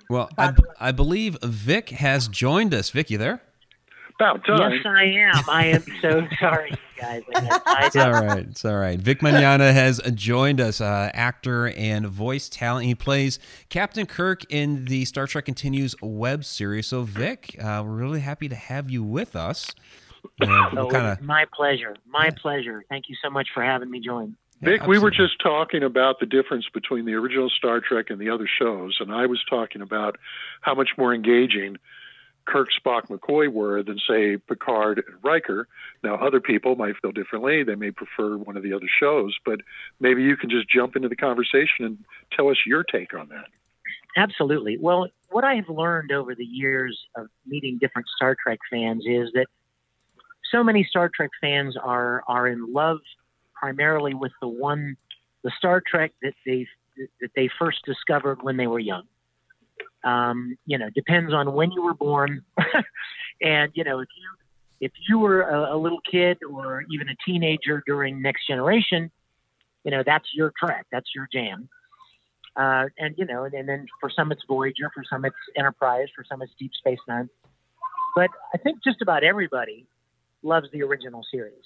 [0.09, 0.67] Well, By I, the way.
[0.79, 2.89] I believe Vic has joined us.
[2.89, 3.41] Vic, you there?
[4.19, 4.71] About time.
[4.71, 5.43] Yes, I am.
[5.47, 7.21] I am so sorry, you guys.
[7.35, 8.23] I It's tied all up.
[8.23, 8.47] right.
[8.47, 8.99] It's all right.
[8.99, 12.87] Vic Mignogna has joined us, uh, actor and voice talent.
[12.87, 13.37] He plays
[13.69, 16.87] Captain Kirk in the Star Trek Continues web series.
[16.87, 19.67] So, Vic, uh, we're really happy to have you with us.
[20.41, 21.19] And Oh, kinda...
[21.21, 21.95] my pleasure.
[22.07, 22.31] My Yeah.
[22.41, 22.83] pleasure.
[22.89, 24.35] Thank you so much for having me join.
[24.61, 28.29] Vic, we were just talking about the difference between the original Star Trek and the
[28.29, 30.17] other shows, and I was talking about
[30.61, 31.77] how much more engaging
[32.45, 35.67] Kirk, Spock, McCoy were than, say, Picard and Riker.
[36.01, 37.63] Now, other people might feel differently.
[37.63, 39.59] They may prefer one of the other shows, but
[39.99, 41.97] maybe you can just jump into the conversation and
[42.31, 43.47] tell us your take on that.
[44.15, 44.77] Absolutely.
[44.79, 49.29] Well, what I have learned over the years of meeting different Star Trek fans is
[49.33, 49.47] that
[50.51, 52.99] so many Star Trek fans are are in love
[53.59, 54.97] primarily with the one
[55.43, 56.67] the Star Trek that they
[57.21, 59.03] that they first discovered when they were young.
[60.03, 62.43] Um, you know, depends on when you were born,
[63.41, 64.29] and you know if you
[64.79, 69.11] if you were a, a little kid or even a teenager during Next Generation,
[69.83, 71.69] you know that's your track, that's your jam.
[72.55, 76.07] Uh, and you know, and, and then for some it's Voyager, for some it's Enterprise,
[76.15, 77.29] for some it's Deep Space Nine.
[78.15, 79.85] But I think just about everybody
[80.41, 81.63] loves the original series,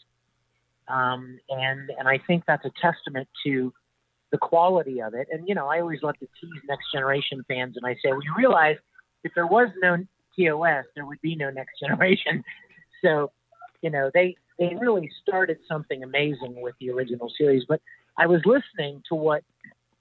[0.91, 3.73] um, and and I think that's a testament to
[4.31, 5.27] the quality of it.
[5.31, 8.21] And you know, I always love to tease Next Generation fans, and I say, well,
[8.23, 8.77] you realize
[9.23, 9.97] if there was no
[10.37, 12.43] TOS, there would be no Next Generation.
[13.03, 13.31] So,
[13.81, 17.63] you know, they they really started something amazing with the original series.
[17.67, 17.81] But
[18.17, 19.43] I was listening to what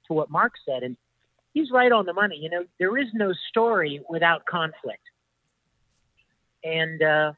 [0.09, 0.97] to what Marc said, and
[1.55, 2.37] he's right on the money.
[2.37, 5.03] You know, there is no story without conflict,
[6.65, 7.33] and uh,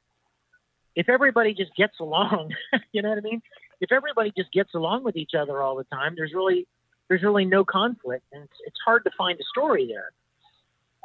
[0.94, 2.52] if everybody just gets along,
[2.92, 3.42] you know what I mean.
[3.80, 6.66] If everybody just gets along with each other all the time, there's really
[7.08, 10.12] there's really no conflict, and it's, it's hard to find a story there.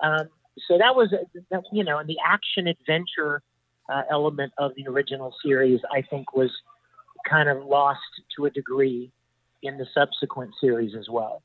[0.02, 0.30] Um,
[0.68, 1.14] so that was,
[1.50, 3.42] that, you know, and the action adventure
[3.90, 6.52] uh, element of the original series, I think, was
[7.28, 8.00] kind of lost
[8.36, 9.12] to a degree
[9.64, 11.42] in the subsequent series as well.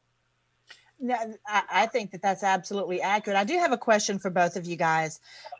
[1.01, 1.17] No,
[1.49, 3.37] I, think that that's absolutely accurate.
[3.37, 5.19] I do have a question for both of you guys,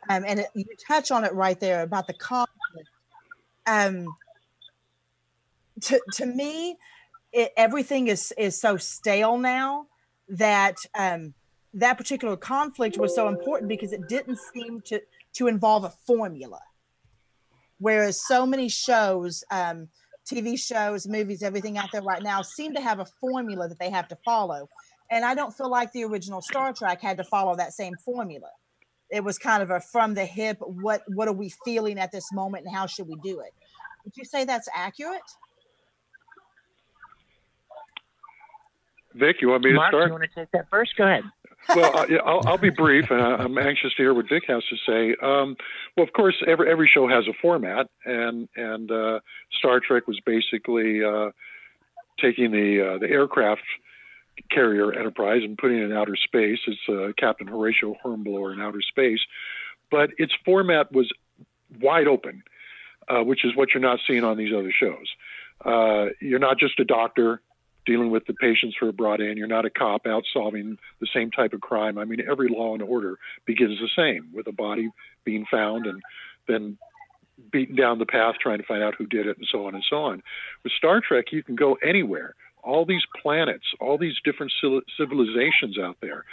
[0.09, 2.62] um, and it, you touch on it right there about the conflict.
[3.65, 4.07] Um,
[5.81, 6.77] to to me,
[7.31, 9.87] it, everything is is so stale now
[10.29, 11.33] that um,
[11.73, 15.01] that particular conflict was so important because it didn't seem to
[15.33, 16.61] to involve a formula,
[17.79, 19.43] whereas so many shows.
[19.51, 19.89] Um,
[20.25, 23.89] TV shows, movies, everything out there right now seem to have a formula that they
[23.89, 24.69] have to follow.
[25.11, 28.47] And I don't feel like the original Star Trek had to follow that same formula.
[29.13, 32.33] It was kind of a from the hip, what what are we feeling at this
[32.33, 33.53] moment and how should we do it?
[34.03, 35.21] Would you say that's accurate?
[39.13, 40.07] Vic, you want me to Marc, start?
[40.07, 40.95] you want to take that first?
[40.97, 41.23] Go ahead.
[41.75, 44.63] well, I, I'll, I'll be brief, and I- I'm anxious to hear what Vic has
[44.65, 45.15] to say.
[45.21, 45.55] Um,
[45.95, 49.19] well, of course, every every show has a format, and and uh,
[49.59, 51.29] Star Trek was basically uh,
[52.19, 53.61] taking the uh, the aircraft
[54.49, 56.59] carrier Enterprise and putting it in outer space.
[56.67, 59.19] It's uh, Captain Horatio Hornblower in outer space,
[59.91, 61.11] but its format was
[61.79, 62.43] wide open,
[63.07, 65.07] uh, which is what you're not seeing on these other shows.
[65.63, 67.41] Uh, you're not just a doctor
[67.85, 69.37] dealing with the patients who are brought in.
[69.37, 71.97] You're not a cop out solving the same type of crime.
[71.97, 74.89] I mean, every law and order begins the same with a body
[75.25, 76.01] being found and
[76.47, 76.77] then
[77.51, 79.83] beaten down the path trying to find out who did it and so on and
[79.89, 80.23] so on.
[80.63, 82.35] With Star Trek, you can go anywhere.
[82.63, 84.51] All these planets, all these different
[84.97, 86.25] civilizations out there.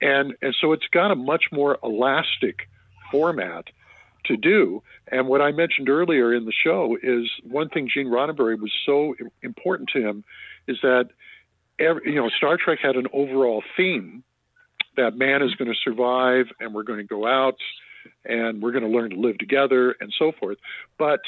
[0.00, 2.68] And, and so it's got a much more elastic
[3.10, 3.66] format
[4.26, 4.82] to do.
[5.10, 9.14] And what I mentioned earlier in the show is one thing Gene Roddenberry was so
[9.42, 10.24] important to him
[10.66, 11.10] is that
[11.78, 14.24] every, you know Star Trek had an overall theme
[14.96, 17.58] that man is going to survive and we're going to go out
[18.24, 20.58] and we're going to learn to live together and so forth.
[20.98, 21.20] But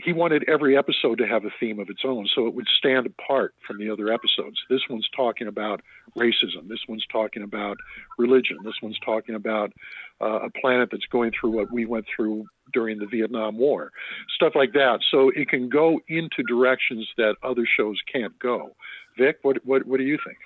[0.00, 3.06] he wanted every episode to have a theme of its own so it would stand
[3.06, 4.56] apart from the other episodes.
[4.70, 5.80] This one's talking about
[6.16, 6.68] racism.
[6.68, 7.76] This one's talking about
[8.16, 8.58] religion.
[8.64, 9.72] This one's talking about
[10.20, 13.90] uh, a planet that's going through what we went through during the Vietnam War,
[14.34, 15.00] stuff like that.
[15.10, 18.76] So it can go into directions that other shows can't go.
[19.18, 20.38] Vic, what what, what do you think?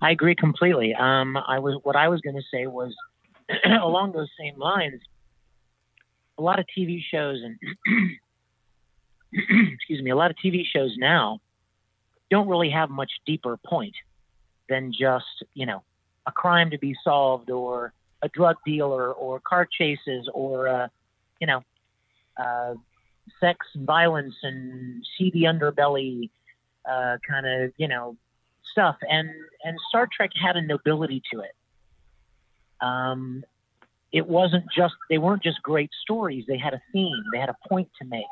[0.00, 0.94] I agree completely.
[0.94, 2.94] Um, I was what I was going to say was
[3.82, 5.00] along those same lines.
[6.38, 7.58] A lot of TV shows and
[9.32, 11.40] excuse me, a lot of TV shows now
[12.30, 13.94] don't really have much deeper point
[14.68, 15.82] than just, you know,
[16.26, 20.88] a crime to be solved or a drug dealer or car chases or, uh,
[21.40, 21.62] you know,
[22.36, 22.74] uh,
[23.40, 26.30] sex and violence and seedy underbelly
[26.88, 28.16] uh, kind of, you know,
[28.70, 28.96] stuff.
[29.08, 29.30] And,
[29.64, 31.54] and Star Trek had a nobility to it.
[32.80, 33.44] Um,
[34.12, 36.44] it wasn't just, they weren't just great stories.
[36.46, 37.22] They had a theme.
[37.32, 38.24] They had a point to make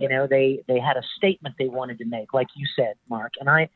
[0.00, 3.32] you know, they they had a statement they wanted to make, like you said, Marc,
[3.40, 3.68] and I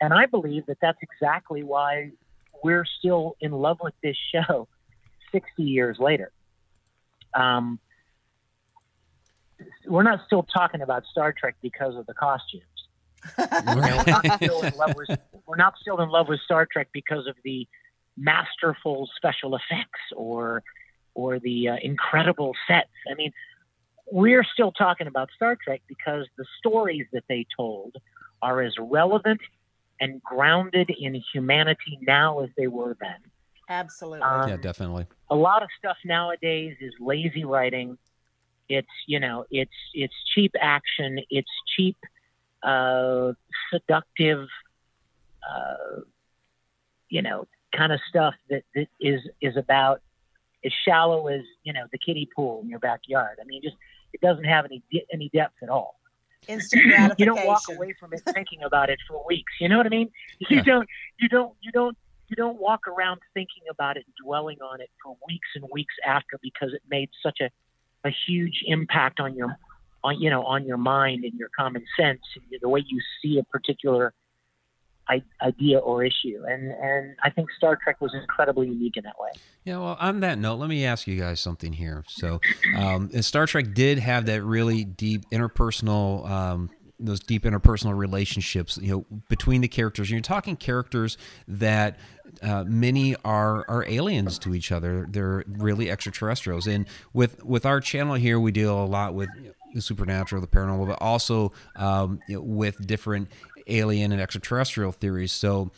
[0.00, 2.10] and I believe that that's exactly why
[2.62, 4.68] we're still in love with this show
[5.32, 6.32] 60 years later.
[7.34, 7.78] Um,
[9.86, 12.64] we're not still talking about Star Trek because of the costumes.
[13.38, 17.26] we're, not still in love with, we're not still in love with Star Trek because
[17.26, 17.66] of the
[18.16, 20.62] masterful special effects or
[21.14, 22.88] or the uh, incredible sets.
[23.10, 23.32] I mean,
[24.10, 27.96] we're still talking about Star Trek because the stories that they told
[28.42, 29.40] are as relevant
[30.00, 33.16] and grounded in humanity now as they were then.
[33.68, 34.22] Absolutely.
[34.22, 35.06] Um, yeah, definitely.
[35.30, 37.96] A lot of stuff nowadays is lazy writing.
[38.68, 41.20] It's you know, it's it's cheap action.
[41.30, 41.96] It's cheap,
[42.62, 43.32] uh,
[43.72, 44.46] seductive,
[45.48, 46.00] uh,
[47.08, 50.00] you know, kind of stuff that, that is is about
[50.64, 53.38] as shallow as you know the kiddie pool in your backyard.
[53.40, 53.76] I mean, just
[54.12, 55.98] it doesn't have any de- any depth at all.
[56.48, 57.16] Instant gratification.
[57.18, 59.52] you don't walk away from it thinking about it for weeks.
[59.60, 60.10] You know what I mean?
[60.40, 60.62] You yeah.
[60.62, 60.88] don't.
[61.18, 61.54] You don't.
[61.60, 61.96] You don't.
[62.28, 65.94] You don't walk around thinking about it, and dwelling on it for weeks and weeks
[66.06, 67.50] after because it made such a
[68.04, 69.56] a huge impact on your
[70.02, 73.38] on you know on your mind and your common sense and the way you see
[73.38, 74.12] a particular
[75.40, 76.42] idea or issue.
[76.48, 79.30] And and I think Star Trek was incredibly unique in that way.
[79.64, 79.78] Yeah.
[79.78, 82.04] Well, on that note, let me ask you guys something here.
[82.08, 82.40] So,
[82.76, 86.28] um, Star Trek did have that really deep interpersonal.
[86.28, 86.70] Um,
[87.04, 90.08] those deep interpersonal relationships, you know, between the characters.
[90.08, 91.98] And you're talking characters that
[92.42, 95.06] uh, many are are aliens to each other.
[95.10, 96.66] They're really extraterrestrials.
[96.66, 99.28] And with with our channel here, we deal a lot with
[99.74, 103.28] the supernatural, the paranormal, but also um, you know, with different
[103.66, 105.32] alien and extraterrestrial theories.
[105.32, 105.70] So,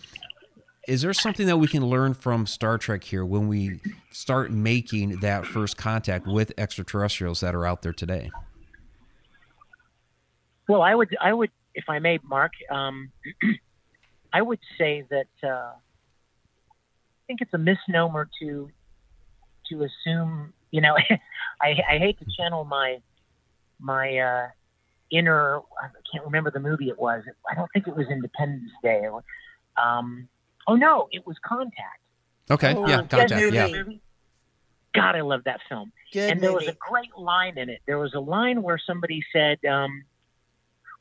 [0.86, 3.80] is there something that we can learn from Star Trek here when we
[4.10, 8.30] start making that first contact with extraterrestrials that are out there today?
[10.68, 13.10] Well, I would, I would, if I may, Marc, um,
[14.32, 18.70] I would say that uh, I think it's a misnomer to
[19.70, 20.52] to assume.
[20.70, 20.96] You know,
[21.62, 22.98] I, I hate to channel my
[23.78, 24.48] my uh,
[25.16, 25.58] inner.
[25.58, 27.22] I can't remember the movie it was.
[27.50, 29.06] I don't think it was Independence Day.
[29.82, 30.28] Um,
[30.66, 32.00] oh no, it was Contact.
[32.50, 33.56] Okay, Oh, yeah, good contact, movie.
[33.56, 33.98] yeah.
[34.94, 35.92] God, I love that film.
[36.12, 37.80] Good and there was a great line in it.
[37.86, 40.04] There was a line where somebody said, um,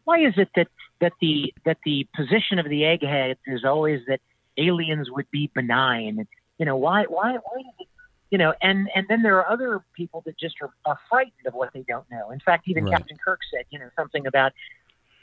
[0.05, 0.67] "Why is it that
[0.99, 4.19] that the that the position of the egghead is always that
[4.57, 6.27] aliens would be benign?
[6.57, 7.87] You know, why why why is it?"
[8.33, 11.53] You know, and and then there are other people that just are, are frightened of
[11.53, 12.31] what they don't know.
[12.31, 12.97] In fact, even Right.
[12.97, 14.53] Captain Kirk said, you know, something about,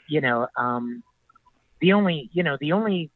[0.07, 1.03] you know, um,
[1.81, 3.09] the only you know the only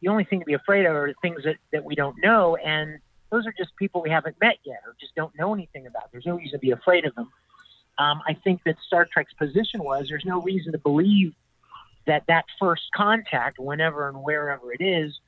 [0.00, 3.00] the only thing to be afraid of are things that, that we don't know and
[3.30, 6.10] those are just people we haven't met yet or just don't know anything about.
[6.10, 7.30] There's no reason to be afraid of them.
[7.98, 11.34] Um, I think that Star Trek's position was there's no reason to believe
[12.06, 15.20] that that first contact, whenever and wherever it is,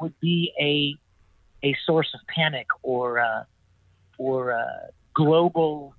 [0.00, 0.96] would be a
[1.62, 3.44] a source of panic or uh,
[4.18, 4.64] or uh,
[5.14, 5.94] global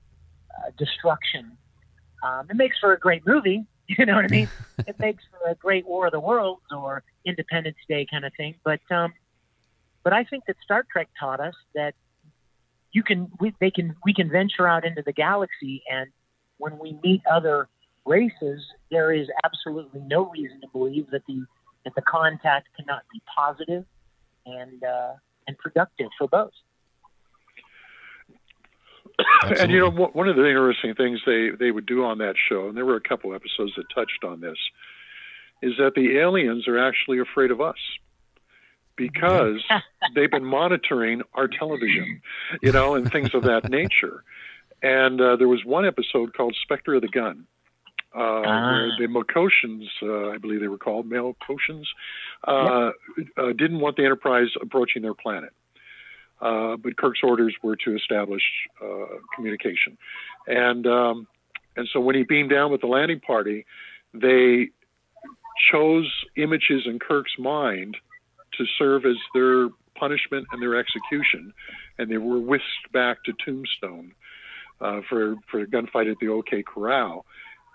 [0.57, 1.57] uh, destruction.
[2.23, 3.65] Um, it makes for a great movie.
[3.85, 4.47] You know what I mean?
[4.87, 8.55] it makes for a great War of the Worlds or Independence Day kind of thing.
[8.63, 9.13] But um,
[10.05, 11.93] but I think that Star Trek taught us that
[12.93, 16.09] you can we, they can we can venture out into the galaxy and
[16.57, 17.67] when we meet other
[18.05, 18.61] races,
[18.91, 21.45] there is absolutely no reason to believe that the
[21.85, 23.83] that the contact cannot be positive
[24.45, 25.13] and uh,
[25.47, 26.53] and productive for both.
[29.59, 32.35] And you know, one one of the interesting things they they would do on that
[32.49, 34.57] show, and there were a couple episodes that touched on this,
[35.61, 37.77] is that the aliens are actually afraid of us
[38.95, 39.63] because
[40.15, 42.21] they've been monitoring our television,
[42.61, 44.23] you know, and things of that nature.
[44.81, 47.45] And uh, there was one episode called Spectre of the Gun."
[48.15, 48.97] Uh, where Ah.
[48.99, 51.87] the Mokoshans, uh, I believe they were called Melkotians,
[52.47, 52.91] uh,
[53.37, 55.51] uh, didn't want the Enterprise approaching their planet.
[56.39, 58.43] Uh, but Kirk's orders were to establish
[58.81, 59.05] uh,
[59.35, 59.97] communication,
[60.45, 61.27] and um,
[61.75, 63.65] and so when he beamed down with the landing party,
[64.13, 64.69] they
[65.71, 67.97] chose images in Kirk's mind
[68.57, 71.53] to serve as their punishment and their execution,
[71.97, 74.11] and they were whisked back to Tombstone
[74.81, 77.25] uh, for for a gunfight at the OK Corral.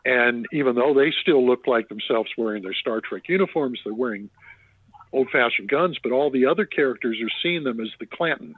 [0.09, 4.31] And even though they still look like themselves wearing their Star Trek uniforms, they're wearing
[5.13, 8.55] old fashioned guns, but all the other characters are seeing them as the Clantons.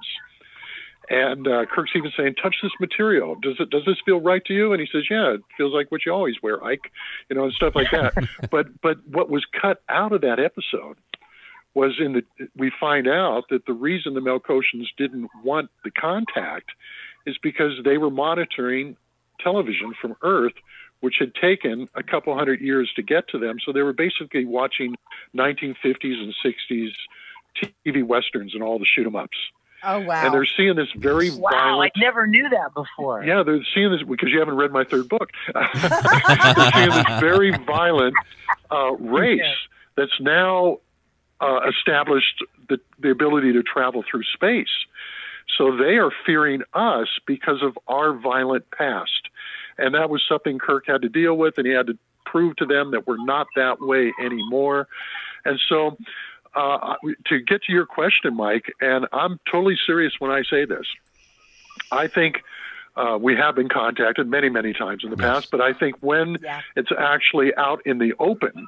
[1.09, 3.35] And uh, Kirk's even saying, "Touch this material.
[3.43, 3.69] Does it?
[3.71, 6.13] Does this feel right to you?" And he says, "Yeah, it feels like what you
[6.13, 6.93] always wear, Ike."
[7.29, 8.15] You know, and stuff like that.
[8.53, 10.99] but but what was cut out of that episode
[11.75, 12.23] was in the
[12.55, 16.71] we find out that the reason the Melkotians didn't want the contact
[17.27, 18.97] is because they were monitoring
[19.43, 20.55] television from Earth,
[21.01, 23.57] which had taken a couple hundred years to get to them.
[23.65, 24.95] So they were basically watching
[25.37, 26.91] 1950s and 60s
[27.85, 29.37] TV westerns and all the shoot 'em ups.
[29.83, 30.25] Oh wow.
[30.27, 31.93] And they're seeing this very Wow, violent.
[31.97, 33.25] I never knew that before.
[33.25, 35.31] Yeah, they're seeing this because you haven't read my third book.
[35.55, 38.15] they're seeing this very violent
[38.71, 39.53] uh, race Yeah.
[39.97, 40.79] that's now
[41.41, 44.69] uh, established the, the ability to travel through space.
[45.57, 49.20] So they are fearing us because of our violent past.
[49.81, 52.67] And that was something Kirk had to deal with, and he had to prove to
[52.67, 54.89] them that we're not that way anymore.
[55.45, 55.97] And so,
[56.55, 60.87] uh, to get to your question, Mike, and I'm totally serious when I say this,
[61.93, 62.43] I think
[62.97, 66.39] uh, we have been contacted many, many times in the past, but I think when
[66.43, 66.61] yeah.
[66.77, 68.67] it's actually out in the open,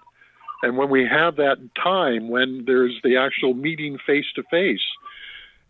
[0.63, 4.83] and when we have that time when there's the actual meeting face to face,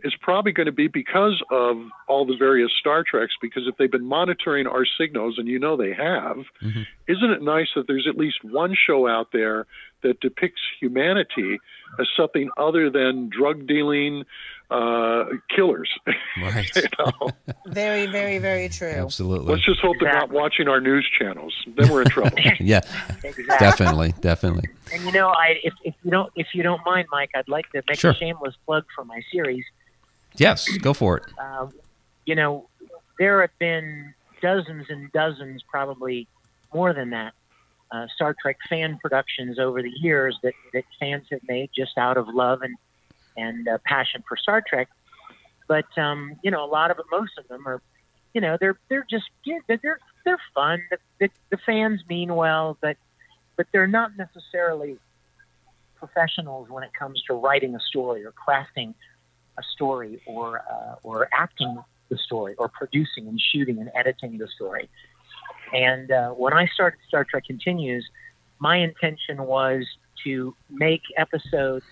[0.04, 1.76] it's probably going to be because of
[2.08, 3.34] all the various Star Treks.
[3.40, 6.86] Because if they've been monitoring our signals, and you know they have, Mhm.
[7.08, 9.66] isn't it nice that there's at least one show out there
[10.02, 11.58] that depicts humanity
[12.00, 14.24] as something other than drug dealing
[14.70, 15.24] uh,
[15.54, 15.90] killers?
[16.40, 16.68] Right.
[16.76, 17.30] you know?
[17.66, 18.88] Very, very, very true.
[18.88, 19.52] Absolutely.
[19.52, 21.54] Let's just hope they're not watching our news channels.
[21.76, 22.38] Then we're in trouble.
[22.58, 22.80] Yeah,
[23.22, 23.44] Exactly.
[23.58, 24.68] definitely, definitely.
[24.92, 27.70] And you know, I if, if you don't if you don't mind, Mike, I'd like
[27.72, 28.12] to make Sure.
[28.12, 29.64] a shameless plug for my series.
[30.36, 31.24] Yes, go for it.
[31.38, 31.72] Um,
[32.24, 32.68] you know,
[33.18, 36.26] there have been dozens and dozens, probably
[36.72, 37.34] more than that,
[37.90, 42.16] uh, Star Trek fan productions over the years that, that fans have made just out
[42.16, 42.76] of love and
[43.36, 44.88] and uh, passion for Star Trek.
[45.68, 47.80] But um, you know, a lot of it, most of them are,
[48.34, 49.24] you know, they're they're just
[49.68, 50.82] they're, they're fun.
[50.90, 52.96] The, the, the fans mean well, but
[53.56, 54.96] but they're not necessarily
[55.96, 58.94] professionals when it comes to writing a story or crafting
[59.58, 61.78] a story or uh, or acting
[62.08, 64.88] the story or producing and shooting and editing the story.
[65.72, 68.06] And uh, when I started Star Trek Continues,
[68.58, 69.86] my intention was
[70.24, 71.84] to make episodes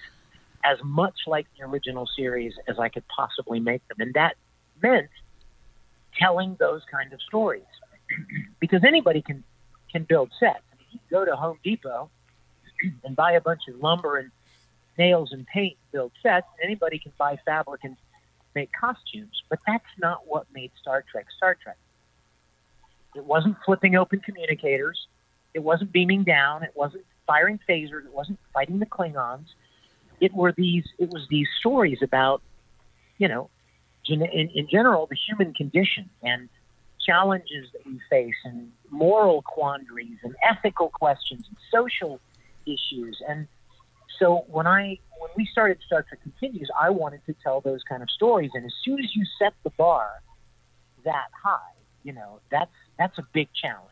[0.64, 3.96] as much like the original series as I could possibly make them.
[4.00, 4.36] And that
[4.82, 5.08] meant
[6.18, 7.62] telling those kind of stories
[8.60, 9.42] because anybody can,
[9.90, 10.60] can build sets.
[10.72, 12.10] I mean, you go to Home Depot
[13.04, 14.30] and buy a bunch of lumber and
[15.00, 16.46] nails and paint and build sets.
[16.62, 17.96] Anybody can buy fabric and
[18.54, 21.78] make costumes, but that's not what made Star Trek Star Trek.
[23.16, 24.98] It wasn't flipping open communicators.
[25.54, 26.62] It wasn't beaming down.
[26.62, 28.04] It wasn't firing phasers.
[28.04, 29.46] It wasn't fighting the Klingons.
[30.20, 30.84] It were these.
[30.98, 32.42] It was these stories about,
[33.18, 33.48] you know,
[34.06, 36.48] in, in general, the human condition and
[37.04, 42.20] challenges that we face, and moral quandaries, and ethical questions, and social
[42.66, 43.16] issues.
[43.26, 43.48] And
[44.18, 48.02] so when I when we started Star Trek Continues, I wanted to tell those kind
[48.02, 48.50] of stories.
[48.54, 50.22] And as soon as you set the bar
[51.04, 51.58] that high,
[52.02, 53.86] you know, that's that's a big challenge.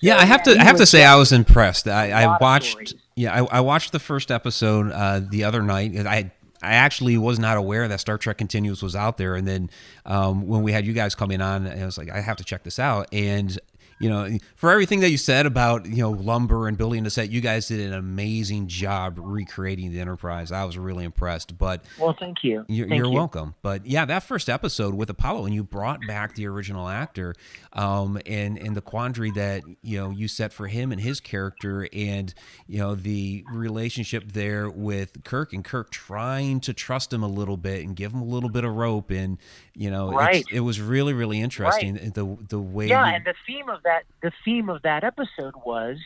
[0.00, 0.52] Yeah, I have to.
[0.52, 1.88] I have to say, I was impressed.
[1.88, 2.94] I, I watched.
[3.14, 5.96] Yeah, I, I, watched the first episode uh, the other night.
[6.06, 6.30] I
[6.62, 9.70] I actually was not aware that Star Trek Continues was out there, and then
[10.04, 12.64] um, when we had you guys coming on, I was like, I have to check
[12.64, 13.08] this out.
[13.12, 13.58] And
[13.98, 17.30] you know, for everything that you said about you know lumber and building the set,
[17.30, 20.52] you guys did an amazing job recreating the Enterprise.
[20.52, 21.56] I was really impressed.
[21.56, 22.64] But well, thank you.
[22.68, 23.14] You're, thank you're you.
[23.14, 23.54] welcome.
[23.62, 27.34] But yeah, that first episode with Apollo, and you brought back the original actor,
[27.72, 31.88] um, and and the quandary that you know you set for him and his character,
[31.92, 32.34] and
[32.66, 37.56] you know the relationship there with Kirk and Kirk trying to trust him a little
[37.56, 39.38] bit and give him a little bit of rope, and
[39.74, 40.44] you know, right.
[40.52, 42.14] it was really really interesting right.
[42.14, 42.88] the the way.
[42.88, 45.98] Yeah, you, and the theme of that the theme of that episode was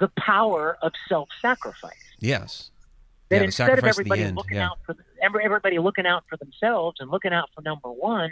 [0.00, 1.92] the power of self-sacrifice.
[2.18, 2.70] Yes.
[3.30, 4.66] That yeah, instead of everybody looking yeah.
[4.66, 8.30] out for everybody looking out for themselves and looking out for number one,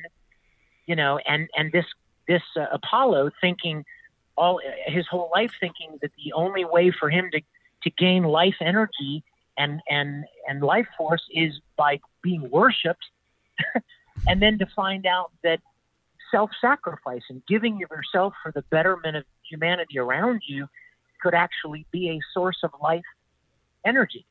[0.87, 1.87] you know, and and this
[2.29, 3.85] this uh, Apollo thinking
[4.37, 7.41] all his whole life thinking that the only way for him to
[7.83, 9.25] to gain life energy
[9.57, 13.07] and and and life force is by being worshipped,
[14.29, 15.61] and then to find out that
[16.33, 20.67] self-sacrifice and giving of yourself for the betterment of humanity around you
[21.23, 23.05] could actually be a source of life
[23.87, 24.27] energy.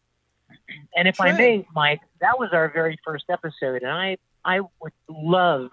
[0.95, 4.91] And if I may, Mike, that was our very first episode, and I I would
[5.07, 5.69] love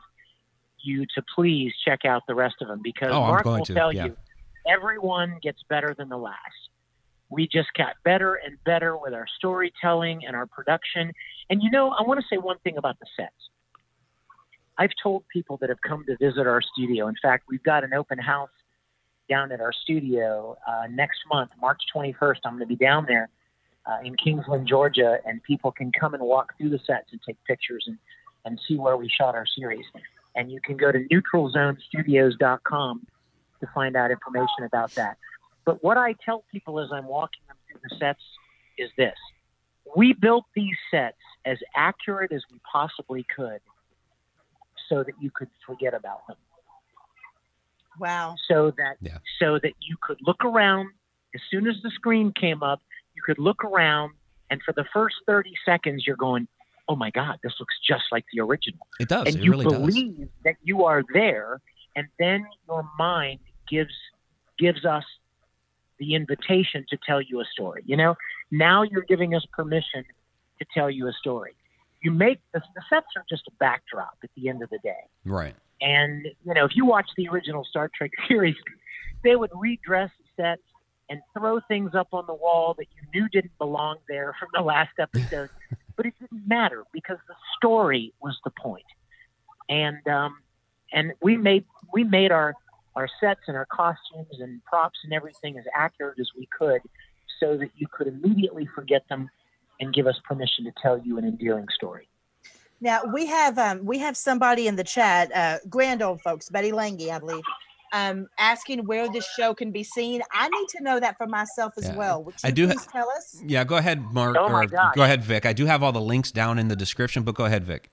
[0.83, 3.75] you to please check out the rest of them because oh, Marc will to.
[3.75, 4.07] tell yeah.
[4.07, 4.17] you
[4.69, 6.37] everyone gets better than the last.
[7.31, 11.13] We just got better and better with our storytelling and our production.
[11.51, 13.35] And you know, I want to say one thing about the sets.
[14.79, 17.09] I've told people that have come to visit our studio.
[17.09, 18.51] In fact, we've got an open house
[19.29, 22.37] down at our studio uh, next month, March 21st.
[22.45, 23.29] I'm going to be down there
[23.87, 27.37] uh, in Kingsland, Georgia, and people can come and walk through the sets and take
[27.45, 27.99] pictures and,
[28.45, 29.85] and see where we shot our series.
[30.37, 33.07] And you can go to neutralzonestudios.com
[33.61, 35.19] to find out information about that.
[35.65, 38.23] But what I tell people as I'm walking them through the sets
[38.79, 39.17] is this
[39.97, 43.61] we built these sets as accurate as we possibly could
[44.89, 46.37] so that you could forget about them.
[47.99, 48.37] Wow.
[48.47, 49.19] So that Yeah.
[49.41, 50.91] so that you could look around
[51.35, 52.81] as soon as the screen came up,
[53.15, 54.15] you could look around
[54.51, 56.49] and for the first 30 seconds you're going,
[56.89, 59.27] "Oh my god, this looks just like the original." It does.
[59.27, 59.81] and it you really does.
[59.81, 61.61] believe that you are there
[61.97, 63.95] and then your mind gives
[64.59, 65.05] gives us
[65.99, 67.83] the invitation to tell you a story.
[67.85, 68.15] You know,
[68.51, 70.05] now you're giving us permission
[70.61, 71.55] to tell you a story.
[72.01, 75.09] You make the, the sets are just a backdrop at the end of the day.
[75.25, 75.55] Right.
[75.81, 78.57] And you know, if you watch the original Star Trek series,
[79.25, 80.63] they would redress sets
[81.11, 84.61] and throw things up on the wall that you knew didn't belong there from the
[84.61, 85.51] last episode.
[85.97, 88.85] but it didn't matter because the story was the point.
[89.69, 90.39] And um,
[90.93, 92.55] and we made we made our
[92.97, 96.81] our sets and our costumes and props and everything as accurate as we could,
[97.39, 99.29] so that you could immediately forget them
[99.81, 102.09] and give us permission to tell you an endearing story.
[102.81, 106.71] Now we have um, we have somebody in the chat, uh, grand old folks, Betty
[106.71, 107.43] Lange, I believe,
[107.93, 110.23] um, asking where this show can be seen.
[110.33, 111.97] I need to know that for myself as Yeah.
[111.97, 112.23] well.
[112.23, 113.43] Would you I do ha- tell us?
[113.45, 114.37] Yeah, go ahead, Marc.
[114.39, 115.45] Oh, my or go ahead, Vic.
[115.45, 117.91] I do have all the links down in the description, but go ahead, Vic.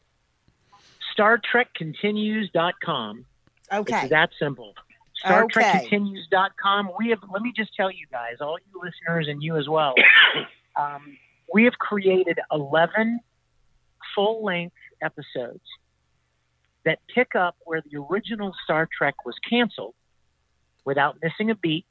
[1.17, 3.25] StarTrekContinues.com.
[3.73, 3.99] Okay.
[4.01, 4.73] It's that simple.
[5.25, 5.33] Okay.
[5.89, 6.91] StarTrekContinues.com.
[6.99, 7.19] We have.
[7.33, 9.95] Let me just tell you guys, all you listeners and you as well.
[10.75, 11.17] um,
[11.53, 13.19] we have created eleven
[14.13, 15.63] full-length episodes
[16.85, 19.95] that pick up where the original Star Trek was canceled
[20.85, 21.85] without missing a beat,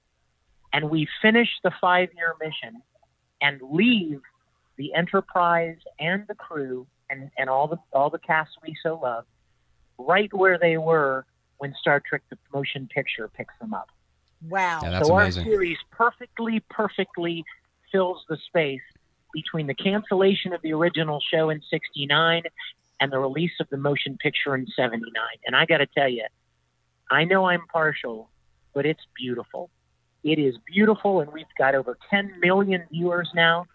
[0.73, 2.81] and we finish the five-year mission
[3.43, 4.21] and leave
[4.77, 9.25] the Enterprise and the crew and, and all the all the cast we so love
[9.99, 11.25] right where they were
[11.59, 13.89] when Star Trek the motion picture picks them up.
[14.49, 14.81] Wow.
[14.83, 15.45] Yeah, that's so amazing.
[15.45, 17.45] our series perfectly, perfectly
[17.93, 18.83] fills the space
[19.35, 22.45] between the cancellation of the original show in '69
[23.01, 25.13] and the release of the motion picture in '79.
[25.47, 26.25] And I got to tell you,
[27.11, 28.31] I know I'm partial,
[28.73, 29.69] but it's beautiful.
[30.23, 33.67] It is beautiful, and we've got over 10 million viewers now,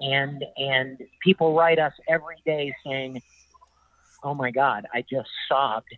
[0.00, 3.22] and and people write us every day saying,
[4.22, 5.96] "Oh my God, I just sobbed."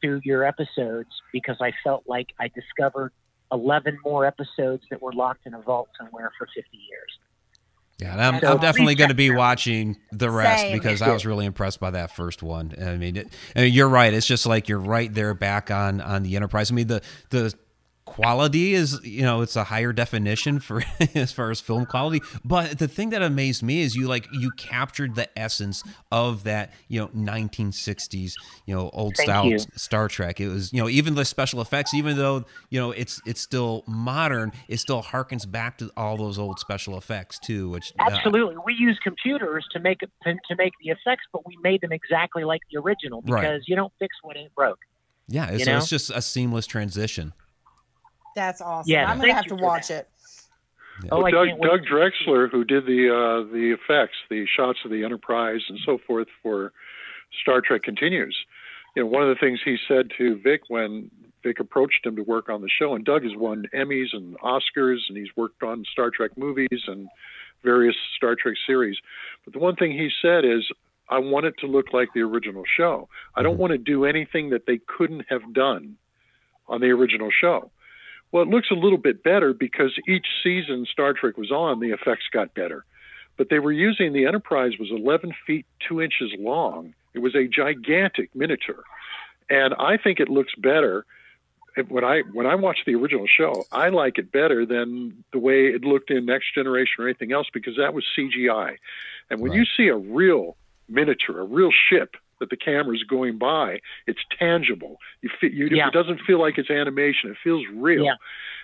[0.00, 3.12] through your episodes because I felt like I discovered
[3.52, 7.18] 11 more episodes that were locked in a vault somewhere for 50 years.
[7.98, 10.76] Yeah, and I'm, So I'm definitely going to be watching the rest Same.
[10.76, 12.74] because I was really impressed by that first one.
[12.78, 14.12] I mean, it, I mean, you're right.
[14.12, 16.70] It's just like you're right there back on on the Enterprise.
[16.70, 17.54] I mean, the the
[18.06, 20.82] quality is you know it's a higher definition for
[21.14, 24.50] as far as film quality but the thing that amazed me is you like you
[24.52, 25.82] captured the essence
[26.12, 28.34] of that you know 1960s
[28.64, 29.58] you know old Thank style you.
[29.74, 33.20] star trek it was you know even the special effects even though you know it's
[33.26, 37.92] it's still modern it still harkens back to all those old special effects too which
[37.98, 41.80] uh, Absolutely, we use computers to make it to make the effects, but we made
[41.80, 43.60] them exactly like the original because Right.
[43.66, 44.78] you don't fix what ain't broke.
[45.28, 45.76] Yeah, You so know?
[45.78, 47.32] it's just a seamless transition.
[48.36, 48.92] That's awesome.
[48.92, 50.08] Yeah, I'm gonna have to watch that.
[51.02, 51.08] it.
[51.10, 51.48] Oh, I Doug.
[51.60, 55.98] Doug Drexler, who did the uh, the effects, the shots of the Enterprise and so
[56.06, 56.72] forth for
[57.42, 58.36] Star Trek Continues.
[58.94, 61.10] You know, one of the things he said to Vic when
[61.42, 64.98] Vic approached him to work on the show, and Doug has won Emmys and Oscars,
[65.08, 67.08] and he's worked on Star Trek movies and
[67.62, 68.98] various Star Trek series.
[69.44, 70.70] But the one thing he said is,
[71.08, 73.08] I want it to look like the original show.
[73.34, 73.60] I don't Mhm.
[73.60, 75.96] want to do anything that they couldn't have done
[76.68, 77.70] on the original show.
[78.36, 81.92] Well, it looks a little bit better because each season Star Trek was on, the
[81.92, 82.84] effects got better.
[83.38, 86.92] But they were using the Enterprise was 11 feet 2 inches long.
[87.14, 88.84] It was a gigantic miniature.
[89.48, 91.06] And I think it looks better
[91.88, 95.68] when I when I watch the original show, I like it better than the way
[95.68, 98.76] it looked in Next Generation or anything else because that was CGI.
[99.30, 100.58] And when you see a real
[100.90, 104.98] miniature, a real ship that the camera's going by, it's tangible.
[105.22, 105.88] You, you Yeah.
[105.88, 107.30] it doesn't feel like it's animation.
[107.30, 108.04] It feels real.
[108.04, 108.14] Yeah.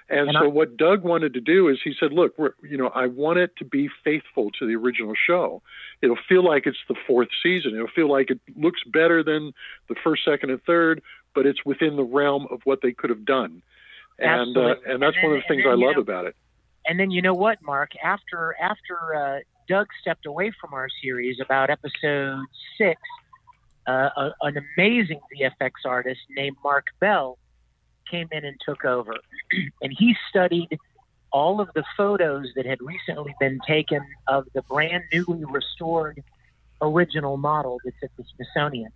[0.09, 2.77] And, And so I- what Doug wanted to do is he said, "Look, we're, you
[2.77, 5.63] know, I want it to be faithful to the original show.
[6.03, 7.75] It'll feel like it's the fourth season.
[7.75, 9.53] It'll feel like it looks better than
[9.89, 11.03] the first, second, and third,
[11.35, 13.63] but it's within the realm of what they could have done."
[14.19, 16.37] And uh, and that's And one of the things I love know, about it.
[16.85, 17.93] And then you know what, Marc?
[18.05, 22.45] After after uh, Doug stepped away from our series about episode
[22.77, 23.01] six,
[23.87, 27.39] uh, a, an amazing VFX artist named Mark Bell
[28.11, 29.15] came in and took over,
[29.83, 30.79] and he studied
[31.33, 36.23] all of the photos that had recently been taken of the brand newly restored
[36.83, 38.91] original model that's at the Smithsonian.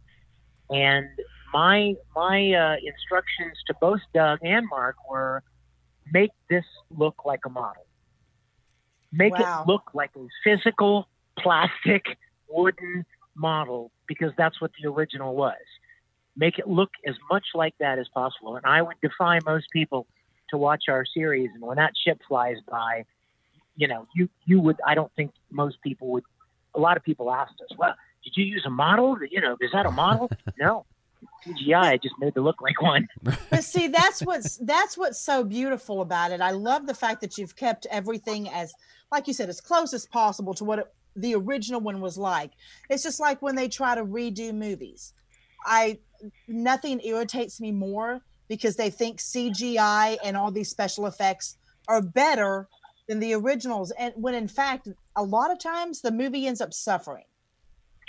[0.71, 1.09] And
[1.53, 5.43] my my uh, instructions to both Doug and Mark were
[6.13, 7.85] make this look like a model.
[9.13, 9.63] Make Wow.
[9.65, 11.09] it look like a physical
[11.39, 12.19] plastic
[12.49, 15.55] wooden model because that's what the original was.
[16.37, 18.57] Make it look as much like that as possible.
[18.57, 20.07] And I would defy most people
[20.51, 23.05] to watch our series and when that ship flies by,
[23.77, 26.25] you know, you you would I don't think most people would
[26.75, 29.17] a lot of people asked us, Well, did you use a model?
[29.31, 30.31] You know, is that a model?
[30.59, 30.85] no.
[31.47, 33.09] CGI I just made it look like one.
[33.51, 36.41] But see, that's what's that's what's so beautiful about it.
[36.41, 38.75] I love the fact that you've kept everything as,
[39.11, 42.53] like you said, as close as possible to what it, the original one was like.
[42.91, 45.13] It's just like when they try to redo movies.
[45.65, 45.99] I
[46.49, 51.57] nothing irritates me more because they think CGI and all these special effects
[51.89, 52.69] are better
[53.09, 56.73] than the originals, and when in fact, a lot of times the movie ends up
[56.73, 57.25] suffering.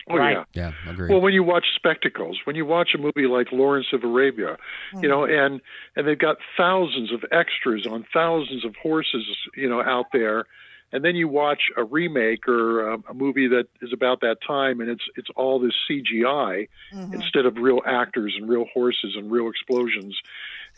[0.10, 0.38] Oh Right.
[0.54, 0.72] yeah.
[0.86, 1.12] Yeah, agreed.
[1.12, 4.58] Well, when you watch spectacles, when you watch a movie like Lawrence of Arabia,
[4.94, 5.10] you mm.
[5.10, 5.62] know, and
[5.96, 10.46] and they've got thousands of extras on thousands of horses, you know, out there,
[10.92, 14.80] and then you watch a remake or a, a movie that is about that time,
[14.82, 17.14] and it's it's all this CGI Mhm.
[17.14, 20.18] instead of real actors and real horses and real explosions.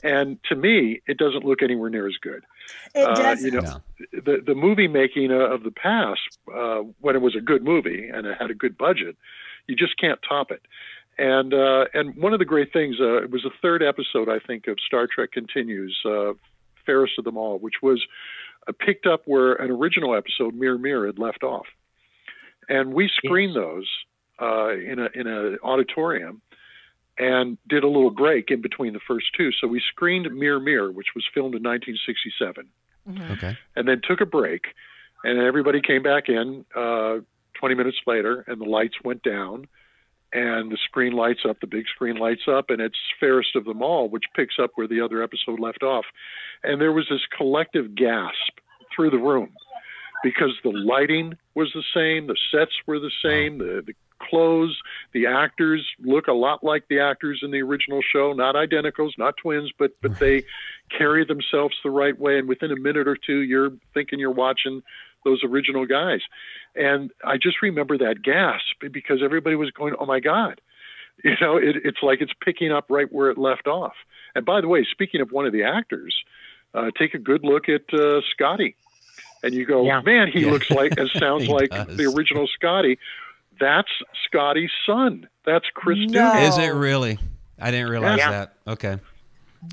[0.04, 2.44] And to me, it doesn't look anywhere near as good.
[2.96, 3.44] It uh, does.
[3.44, 3.82] you know, No.
[4.14, 6.22] the the movie making uh, of the past,
[6.54, 9.16] uh, when it was a good movie and it had a good budget,
[9.68, 10.62] you just can't top it.
[11.18, 14.40] And uh, and one of the great things, uh, it was the third episode, I
[14.40, 16.34] think, of Star Trek Continues, uh,
[16.86, 18.06] fairest of them all, which was uh,
[18.74, 21.68] picked up where an original episode, Mirror Mirror, had left off,
[22.68, 23.88] and we screened those
[24.42, 26.42] uh, in a in an auditorium.
[27.22, 29.52] And did a little break in between the first two.
[29.52, 32.70] So we screened Mirror Mirror, which was filmed in 1967
[33.10, 33.32] Mhm.
[33.32, 33.58] okay.
[33.76, 34.68] and then took a break.
[35.26, 37.18] and everybody came back in uh,
[37.56, 39.68] 20 minutes later, and the lights went down,
[40.34, 43.82] and the screen lights up, the big screen lights up, and it's Fairest of Them
[43.82, 46.06] All, which picks up where the other episode left off.
[46.64, 48.60] And there was this collective gasp
[48.96, 49.52] through the room
[50.24, 54.78] because the lighting was the same, the sets were the same, the, the clothes,
[55.14, 59.36] the actors look a lot like the actors in the original show, not identicals, not
[59.38, 60.44] twins, but but they
[60.98, 62.38] carry themselves the right way.
[62.38, 64.82] And within a minute or two, you're thinking you're watching
[65.26, 66.22] those original guys.
[66.76, 70.62] And I just remember that gasp because everybody was going, "Oh my God!"
[71.24, 73.92] You know, it, it's like it's picking up right where it left off.
[74.36, 76.16] And by the way, speaking of one of the actors,
[76.74, 78.78] uh, take a good look at uh, Scotty,
[79.44, 80.00] and you go, Yeah.
[80.02, 80.52] "Man, he Yeah.
[80.52, 81.98] looks like and sounds like does.
[81.98, 82.98] the original Scotty."
[83.60, 83.90] That's
[84.26, 85.28] Scotty's son.
[85.46, 86.22] That's Chris No.
[86.32, 86.48] Doohan.
[86.48, 87.20] Is it really?
[87.60, 88.32] I didn't realize Yeah.
[88.32, 88.54] that.
[88.66, 88.98] Okay.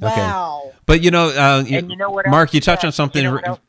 [0.03, 0.73] Wow.
[0.87, 3.23] But you know, uh, you- And you know what Marc, you touched on something.
[3.23, 3.61] you know what?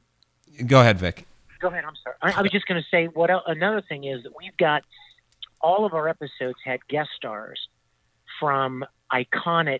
[0.65, 1.26] Go ahead, Vic.
[1.59, 1.83] Go ahead.
[1.85, 2.15] I'm sorry.
[2.21, 4.83] I, I was just going to say what another thing is that we've got
[5.61, 7.59] all of our episodes had guest stars
[8.39, 9.79] from iconic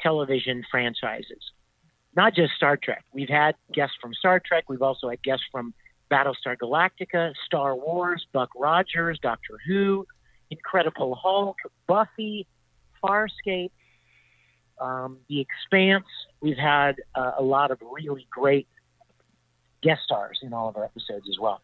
[0.00, 1.52] television franchises,
[2.14, 3.04] not just Star Trek.
[3.12, 4.64] We've had guests from Star Trek.
[4.68, 5.72] We've also had guests from
[6.10, 10.06] Battlestar Galactica, Star Wars, Buck Rogers, Doctor Who,
[10.50, 11.56] Incredible Hulk,
[11.86, 12.46] Buffy,
[13.02, 13.70] Farscape,
[14.80, 16.06] um, The Expanse.
[16.40, 18.68] We've had uh, a lot of really great
[19.84, 21.60] guest stars in all of our episodes as well.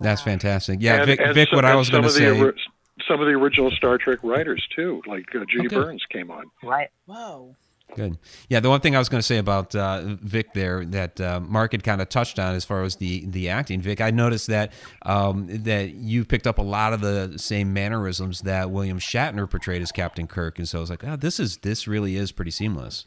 [0.00, 0.32] That's Wow.
[0.32, 0.78] fantastic.
[0.82, 1.20] Yeah, And- Vic.
[1.20, 2.40] and Vic some- what I was some going to of the say.
[2.40, 2.60] ori-
[3.08, 5.76] some of the original Star Trek writers too, like uh, Judy Okay.
[5.76, 6.44] Burns came on.
[6.62, 6.88] Right.
[7.06, 7.56] Whoa.
[7.94, 8.16] Good.
[8.48, 11.40] Yeah, the one thing I was going to say about uh, Vic there that uh,
[11.40, 13.82] Mark had kind of touched on as far as the the acting.
[13.82, 18.40] Vic, I noticed that um, that you picked up a lot of the same mannerisms
[18.42, 21.58] that William Shatner portrayed as Captain Kirk, and so I was like, oh, this is
[21.58, 23.04] this really is pretty seamless.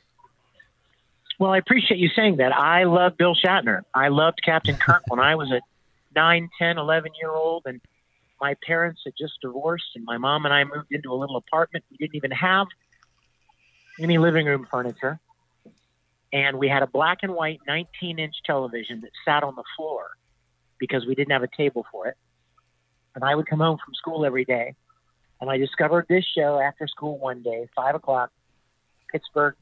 [1.39, 2.55] Well, I appreciate you saying that.
[2.55, 3.81] I love Bill Shatner.
[3.93, 5.59] I loved Captain Kirk when I was a
[6.15, 7.81] 9, 10, 11 year old, and
[8.39, 11.83] my parents had just divorced, and my mom and I moved into a little apartment.
[11.91, 12.67] We didn't even have
[13.99, 15.19] any living room furniture.
[16.31, 20.07] And we had a black and white 19 inch television that sat on the floor
[20.79, 22.15] because we didn't have a table for it.
[23.13, 24.75] And I would come home from school every day,
[25.39, 28.31] and I discovered this show after school one day, 5 o'clock,
[29.11, 29.55] Pittsburgh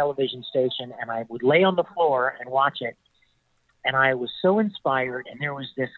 [0.00, 2.96] television station and I would lay on the floor and watch it.
[3.84, 5.26] And I was so inspired.
[5.30, 5.90] And there was this,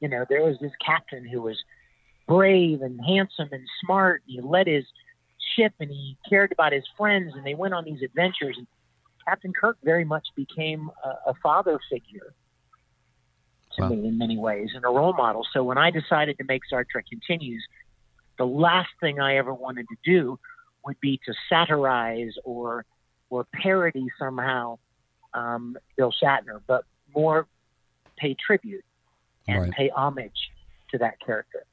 [0.00, 1.58] you know, there was this captain who was
[2.26, 4.22] brave and handsome and smart.
[4.26, 4.84] And he led his
[5.54, 8.56] ship and he cared about his friends and they went on these adventures.
[8.56, 8.66] And
[9.26, 12.34] Captain Kirk very much became a, a father figure
[13.76, 13.88] to Wow.
[13.88, 15.46] me in many ways and a role model.
[15.52, 17.62] So when I decided to make Star Trek Continues,
[18.38, 20.38] the last thing I ever wanted to do
[20.84, 22.84] would be to satirize or
[23.32, 24.78] or parody somehow
[25.32, 27.46] um, Bill Shatner, but more
[28.18, 28.84] pay tribute
[29.48, 29.70] and Right.
[29.72, 30.50] pay homage
[30.90, 31.64] to that character.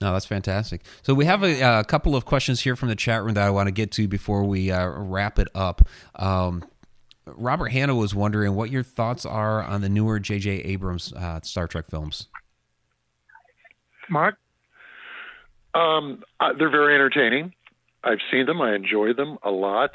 [0.00, 0.82] No, that's fantastic.
[1.02, 3.50] So we have a, a couple of questions here from the chat room that I
[3.50, 5.82] want to get to before we uh, wrap it up.
[6.16, 6.64] Um,
[7.24, 10.50] Robert Hanna was wondering what your thoughts are on the newer J.J.
[10.64, 12.26] Abrams uh, Star Trek films.
[14.10, 14.34] Marc,
[15.74, 17.54] Um, uh, they're very entertaining.
[18.04, 18.60] I've seen them.
[18.60, 19.92] I enjoy them a lot,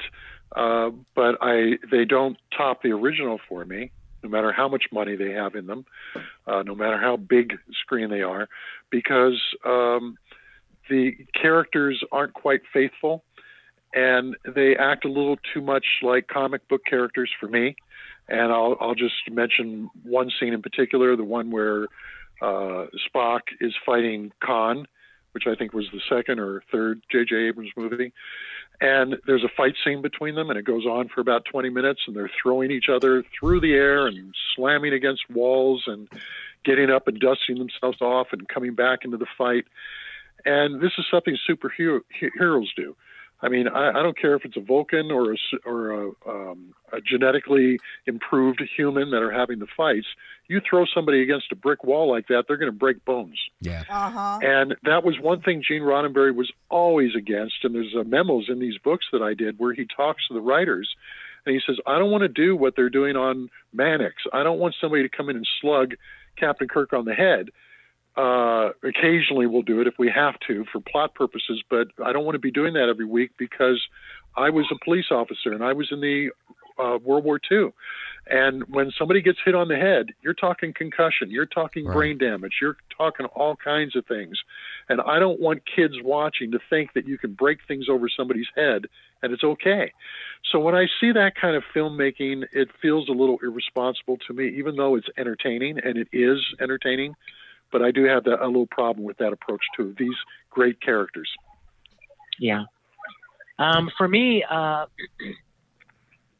[0.54, 3.90] uh, but I they don't top the original for me.
[4.22, 5.84] No matter how much money they have in them,
[6.46, 8.48] uh, no matter how big screen they are,
[8.90, 10.18] because um,
[10.90, 13.22] the characters aren't quite faithful,
[13.94, 17.76] and they act a little too much like comic book characters for me.
[18.28, 21.84] And I'll I'll just mention one scene in particular, the one where
[22.42, 24.86] uh, Spock is fighting Khan
[25.32, 27.36] which I think was the second or third J.J.
[27.48, 28.12] Abrams movie.
[28.80, 32.02] And there's a fight scene between them, and it goes on for about 20 minutes,
[32.06, 36.08] and they're throwing each other through the air and slamming against walls and
[36.64, 39.64] getting up and dusting themselves off and coming back into the fight.
[40.44, 42.94] And this is something superheroes do.
[43.40, 46.10] I mean, I, I don't care if it's a Vulcan or a, s- or a,
[46.26, 50.06] um, a genetically improved human that are having the fights.
[50.48, 53.38] You throw somebody against a brick wall like that, they're going to break bones.
[53.60, 53.84] Yeah.
[53.88, 54.38] Uh huh.
[54.42, 57.56] And that was one thing Gene Roddenberry was always against.
[57.64, 60.40] And there's uh, memos in these books that I did where he talks to the
[60.40, 60.88] writers
[61.46, 64.16] and he says, I don't want to do what they're doing on Mannix.
[64.32, 65.94] I don't want somebody to come in and slug
[66.36, 67.50] Captain Kirk on the head.
[68.18, 72.24] Uh, occasionally we'll do it if we have to for plot purposes, but I don't
[72.24, 73.80] want to be doing that every week because
[74.36, 76.30] I was a police officer and I was in the
[76.78, 77.68] uh, World War II.
[78.30, 81.94] And when somebody gets hit on the head, you're talking concussion, you're talking Right.
[81.94, 84.36] brain damage, you're talking all kinds of things.
[84.88, 88.48] And I don't want kids watching to think that you can break things over somebody's
[88.56, 88.86] head
[89.22, 89.92] and it's okay.
[90.52, 94.48] So when I see that kind of filmmaking, it feels a little irresponsible to me,
[94.58, 97.14] even though it's entertaining and it is entertaining.
[97.70, 99.94] But I do have that, a little problem with that approach too.
[99.98, 100.16] These
[100.50, 101.28] great characters.
[102.38, 102.64] Yeah.
[103.58, 104.86] Um, for me, uh,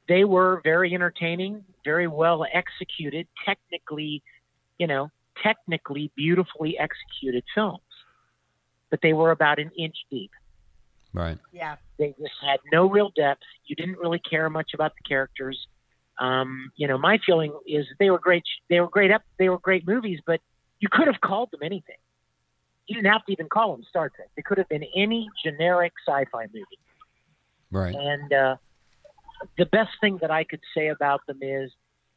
[0.08, 4.22] they were very entertaining, very well executed, technically,
[4.78, 5.10] you know,
[5.42, 7.80] technically beautifully executed films.
[8.90, 10.30] But they were about an inch deep.
[11.12, 11.38] Right.
[11.52, 11.76] Yeah.
[11.98, 13.42] They just had no real depth.
[13.66, 15.58] You didn't really care much about the characters.
[16.20, 18.44] Um, you know, my feeling is they were great.
[18.70, 19.10] They were great.
[19.10, 19.22] up.
[19.38, 20.40] They were great movies, but
[20.80, 21.96] you could have called them anything.
[22.86, 24.28] You didn't have to even call them Star Trek.
[24.36, 26.64] It could have been any generic sci-fi movie.
[27.70, 27.94] Right.
[27.94, 28.56] And uh,
[29.58, 31.70] the best thing that I could say about them is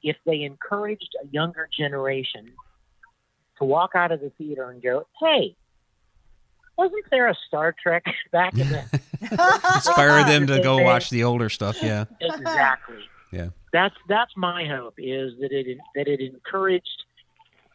[0.04, 2.54] if they encouraged a younger generation
[3.58, 5.56] to walk out of the theater and go, "Hey,
[6.78, 8.84] wasn't there a Star Trek back in the
[9.76, 11.78] inspire them to go watch the older stuff?
[11.82, 12.98] Yeah, exactly.
[13.32, 17.04] Yeah, that's that's my hope is that it that it encouraged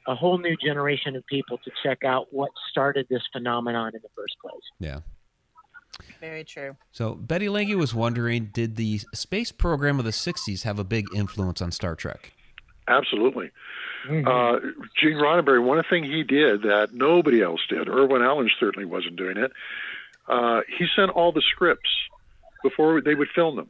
[0.07, 4.09] a whole new generation of people to check out what started this phenomenon in the
[4.17, 4.63] first place.
[4.79, 5.01] Yeah.
[6.21, 6.77] Very true.
[6.93, 11.07] So Betty Lange was wondering, did the space program of the '60s have a big
[11.15, 12.33] influence on Star Trek?
[12.89, 13.51] Absolutely.
[14.09, 14.29] Mm-hmm.
[14.29, 19.17] Uh, Gene Roddenberry, one thing he did that nobody else did, Irwin Allen certainly wasn't
[19.17, 19.53] doing it.
[20.29, 21.91] Uh, he sent all the scripts
[22.63, 23.69] before they would film them.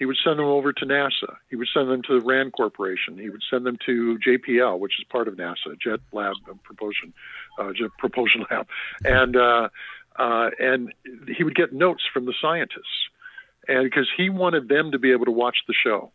[0.00, 1.36] He would send them over to NASA.
[1.50, 3.18] He would send them to the RAND Corporation.
[3.18, 7.12] He would send them to JPL, which is part of NASA, Jet Lab Propulsion,
[7.58, 8.66] uh, Jet Propulsion Lab,
[9.04, 9.68] and uh,
[10.18, 10.94] uh, and
[11.28, 13.10] he would get notes from the scientists,
[13.68, 16.10] and because he wanted them to be able to watch the show.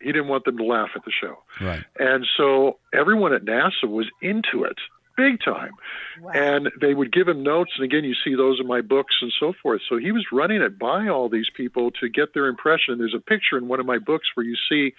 [0.00, 1.42] He didn't want them to laugh at the show.
[1.60, 1.84] Right.
[1.98, 4.78] And so everyone at NASA was into it
[5.18, 5.72] big time.
[6.20, 6.30] Wow.
[6.32, 7.72] And they would give him notes.
[7.76, 9.82] And again, you see those in my books and so forth.
[9.88, 12.96] So he was running it by all these people to get their impression.
[12.96, 14.94] There's a picture in one of my books where you see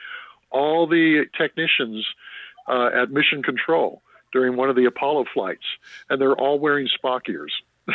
[0.52, 2.06] all the technicians
[2.68, 4.02] uh, at mission control
[4.34, 5.66] during one of the Apollo flights,
[6.10, 7.54] and they're all wearing Spock ears.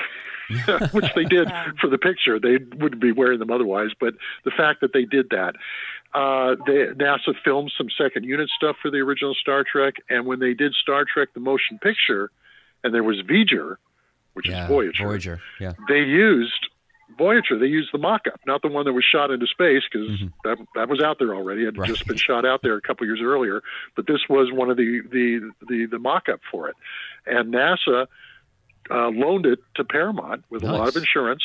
[0.92, 1.48] which they did
[1.80, 2.38] for the picture.
[2.38, 4.14] They wouldn't be wearing them otherwise, but
[4.44, 5.54] the fact that they did that.
[6.12, 10.38] Uh, they, NASA filmed some second unit stuff for the original Star Trek, and when
[10.38, 12.30] they did Star Trek: The Motion Picture,
[12.84, 13.76] and there was V'ger,
[14.34, 15.06] which yeah, is Voyager.
[15.08, 15.72] Voyager, yeah.
[15.88, 16.68] They used
[17.18, 17.58] Voyager.
[17.58, 20.26] They used the mock-up, not the one that was shot into space, because mm-hmm.
[20.44, 21.62] that that was out there already.
[21.62, 21.88] It had right.
[21.88, 23.62] just been shot out there a couple years earlier.
[23.96, 26.76] But this was one of the the the, the mock-up for it,
[27.26, 28.06] and NASA
[28.90, 30.70] uh, loaned it to Paramount with nice.
[30.70, 31.42] a lot of insurance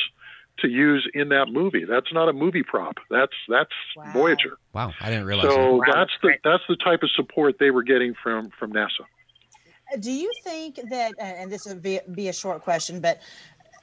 [0.60, 1.86] to use in that movie.
[1.86, 2.96] That's not a movie prop.
[3.10, 4.12] That's that's wow.
[4.14, 4.58] Voyager.
[4.74, 5.54] Wow, I didn't realize.
[5.54, 5.94] So that.
[5.96, 9.06] that's the that's the type of support they were getting from from NASA.
[10.00, 13.22] Do you think that, and this would be, be a short question, but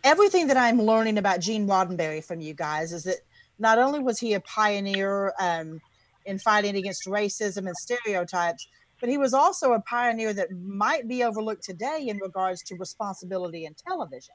[0.05, 3.17] everything that I'm learning about Gene Roddenberry from you guys is that
[3.59, 5.81] not only was he a pioneer um,
[6.25, 8.69] in fighting against racism and stereotypes,
[9.01, 13.67] but he was also a pioneer that might be overlooked today in regards to responsibility
[13.67, 14.35] in television.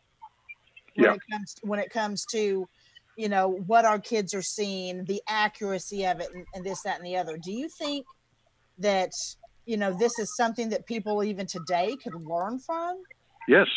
[0.95, 1.13] When yeah.
[1.13, 2.67] it comes to, when it comes to,
[3.17, 6.97] you know, what our kids are seeing, the accuracy of it, and, and this, that,
[6.97, 7.37] and the other.
[7.37, 8.05] Do you think
[8.77, 9.11] that
[9.65, 13.01] you know this is something that people even today could learn from?
[13.47, 13.67] Yes.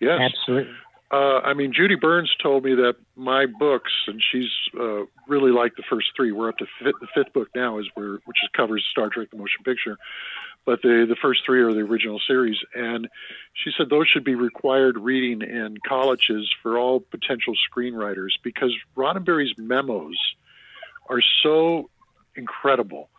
[0.00, 0.18] Yes.
[0.20, 0.74] Absolutely.
[1.10, 5.76] Uh, I mean, Judy Burns told me that my books, and she's uh, really liked
[5.76, 6.30] the first three.
[6.30, 9.36] We're up to the fifth book now, is where which is covers Star Trek: The
[9.36, 9.98] Motion Picture,
[10.64, 12.58] but the the first three are the original series.
[12.74, 13.08] And
[13.54, 19.54] she said those should be required reading in colleges for all potential screenwriters because Roddenberry's
[19.58, 20.16] memos
[21.08, 21.90] are so
[22.36, 23.10] incredible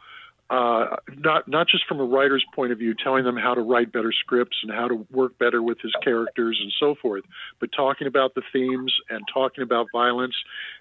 [0.52, 3.94] uh, not not just from a writer's point of view, telling them how to write
[3.94, 7.24] better scripts and how to work better with his characters and so forth,
[7.62, 10.36] but talking about the themes and talking about violence.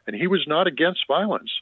[0.08, 1.52] And he was not against violence.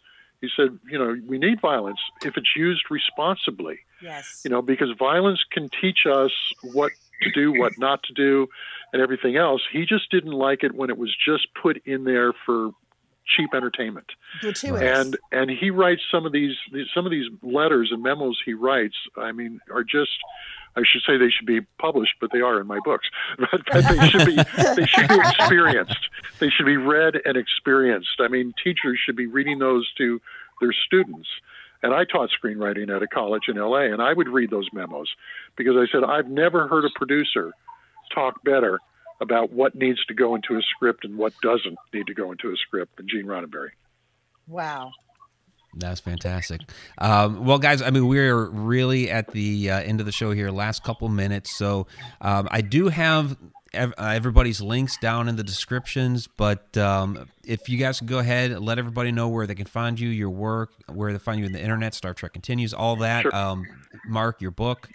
[0.41, 3.81] He said, you know, we need violence if it's used responsibly.
[4.01, 4.41] Yes.
[4.43, 6.33] You know, because violence can teach us
[6.63, 6.93] what
[7.23, 8.47] to do, what not to do,
[8.95, 9.61] and everything else.
[9.71, 12.71] He just didn't like it when it was just put in there for
[13.29, 14.07] cheap entertainment.
[14.41, 14.83] Gratuitous.
[14.83, 16.57] And and he writes some of these
[16.95, 18.97] some of these letters and memos he writes.
[19.17, 20.11] I mean, are just
[20.77, 23.09] I should say they should be published, but they are in my books.
[23.39, 26.09] But they should be they should be experienced.
[26.39, 28.21] They should be read and experienced.
[28.21, 30.21] I mean, teachers should be reading those to
[30.61, 31.29] their students.
[31.83, 35.09] And I taught screenwriting at a college in LA, and I would read those memos
[35.57, 37.53] because I said I've never heard a producer
[38.13, 38.81] talk better
[39.21, 42.51] about what needs to go into a script and what doesn't need to go into
[42.51, 43.71] a script than Gene Roddenberry.
[44.47, 44.93] Wow.
[45.75, 46.63] That's fantastic.
[46.99, 50.51] Um, well, guys, I mean, we're really at the uh, end of the show here,
[50.51, 51.57] last couple minutes.
[51.57, 51.87] So
[52.21, 53.37] um, I do have
[53.75, 58.19] ev- uh, everybody's links down in the descriptions, but um, if you guys can go
[58.19, 61.39] ahead and let everybody know where they can find you, your work, where they find
[61.39, 63.23] you in the internet, Star Trek Continues, all that.
[63.23, 63.35] Sure.
[63.35, 63.67] Um,
[64.07, 64.89] Marc, your book.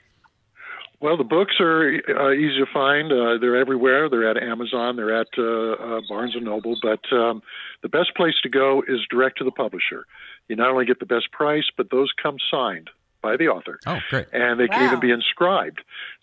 [1.04, 3.12] Well, the books are uh, easy to find.
[3.12, 4.08] Uh, they're everywhere.
[4.10, 4.96] They're at Amazon.
[4.96, 6.78] They're at uh, uh, Barnes and Noble.
[6.82, 7.42] But um,
[7.82, 10.06] the best place to go is direct to the publisher.
[10.48, 12.90] You not only get the best price, but those come signed
[13.22, 14.28] by the author, Oh, great.
[14.32, 14.88] and they can Wow.
[14.88, 15.82] even be inscribed.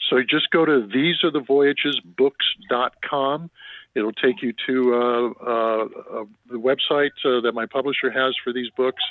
[0.09, 3.51] So you just go to thesearethevoyagesbooks.com.
[3.95, 5.85] It'll take you to uh, uh,
[6.21, 9.03] uh, the website uh, that my publisher has for these books.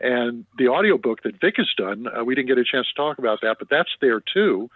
[0.00, 3.18] And the audiobook that Vic has done, uh, we didn't get a chance to talk
[3.18, 4.68] about that, but that's there too.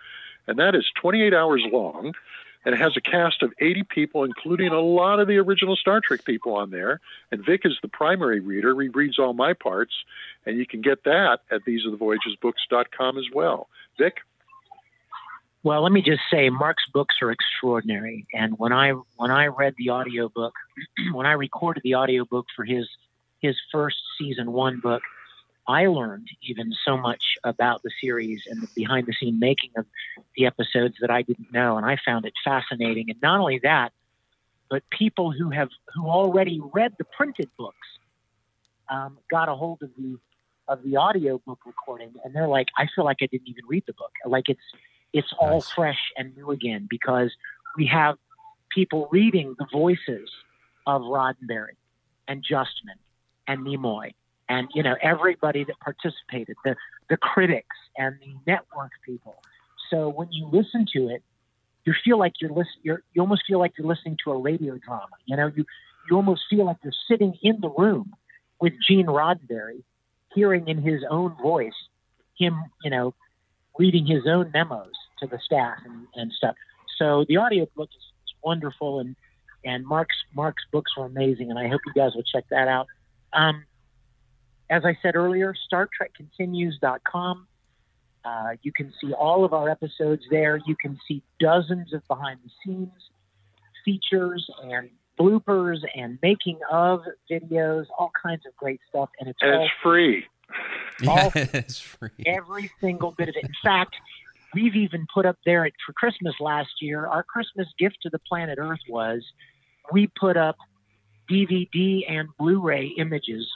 [0.49, 2.15] And that is 28 hours long.
[2.65, 6.01] And it has a cast of 80 people, including a lot of the original Star
[6.01, 7.01] Trek people on there.
[7.31, 8.79] And Vic is the primary reader.
[8.81, 9.93] He reads all my parts.
[10.45, 13.69] And you can get that at thesearethevoyagesbooks.com as well.
[13.97, 14.17] Vic?
[15.63, 18.27] Well, let me just say, Marc's books are extraordinary.
[18.33, 20.55] And when I when I read the audiobook,
[21.13, 22.89] when I recorded the audiobook for his
[23.41, 25.03] his first season one book,
[25.69, 29.85] I learned even so much about the series and the behind the scene making of
[30.35, 33.11] the episodes that I didn't know, and I found it fascinating.
[33.11, 33.93] And not only that,
[34.71, 37.77] but people who have who already read the printed books
[38.89, 40.19] um, got a hold of the
[40.69, 43.85] of the audio book recording, and they're like, I feel like I didn't even read
[43.87, 44.13] the book.
[44.25, 44.61] Like it's
[45.13, 45.71] it's all Nice.
[45.71, 47.31] fresh and new again because
[47.77, 48.17] we have
[48.71, 50.31] people reading the voices
[50.87, 51.77] of Roddenberry
[52.27, 52.99] and Justman
[53.47, 54.13] and Nimoy
[54.49, 56.77] and you know everybody that participated, the
[57.09, 59.37] the critics and the network people.
[59.91, 61.23] So when you listen to it,
[61.85, 64.79] you feel like you're listen, you're you almost feel like you're listening to a radio
[64.79, 65.17] drama.
[65.27, 65.65] You know, you
[66.11, 68.15] you almost feel like you're sitting in the room
[68.61, 69.83] with Gene Roddenberry,
[70.35, 71.73] hearing in his own voice
[72.39, 73.15] him, you know,
[73.79, 76.55] reading his own memos to the staff and, and stuff.
[76.97, 79.17] So the audio book is, is wonderful, and
[79.65, 82.87] and Marc's Marc's books are amazing, and I hope you guys will check that out.
[83.33, 83.65] Um,
[84.71, 87.47] as I said earlier, StarTrekContinues.com.
[88.25, 90.61] Uh, you can see all of our episodes there.
[90.67, 92.93] You can see dozens of behind the scenes
[93.85, 97.01] features and bloopers and making of
[97.31, 100.25] videos, all kinds of great stuff, and it's And all it's free.
[101.01, 102.11] Yeah, All- it's free.
[102.27, 103.45] every single bit of it.
[103.45, 103.95] In fact,
[104.55, 108.19] we've even put up there at, for Christmas last year, our Christmas gift to the
[108.21, 109.23] planet Earth was
[109.93, 110.57] we put up
[111.31, 113.47] DVD and Blu ray images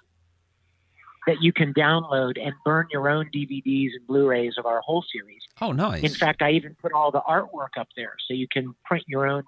[1.27, 5.05] that you can download and burn your own DVDs and Blu rays of our whole
[5.12, 5.41] series.
[5.61, 6.03] Oh, nice.
[6.03, 9.27] In fact, I even put all the artwork up there so you can print your
[9.27, 9.45] own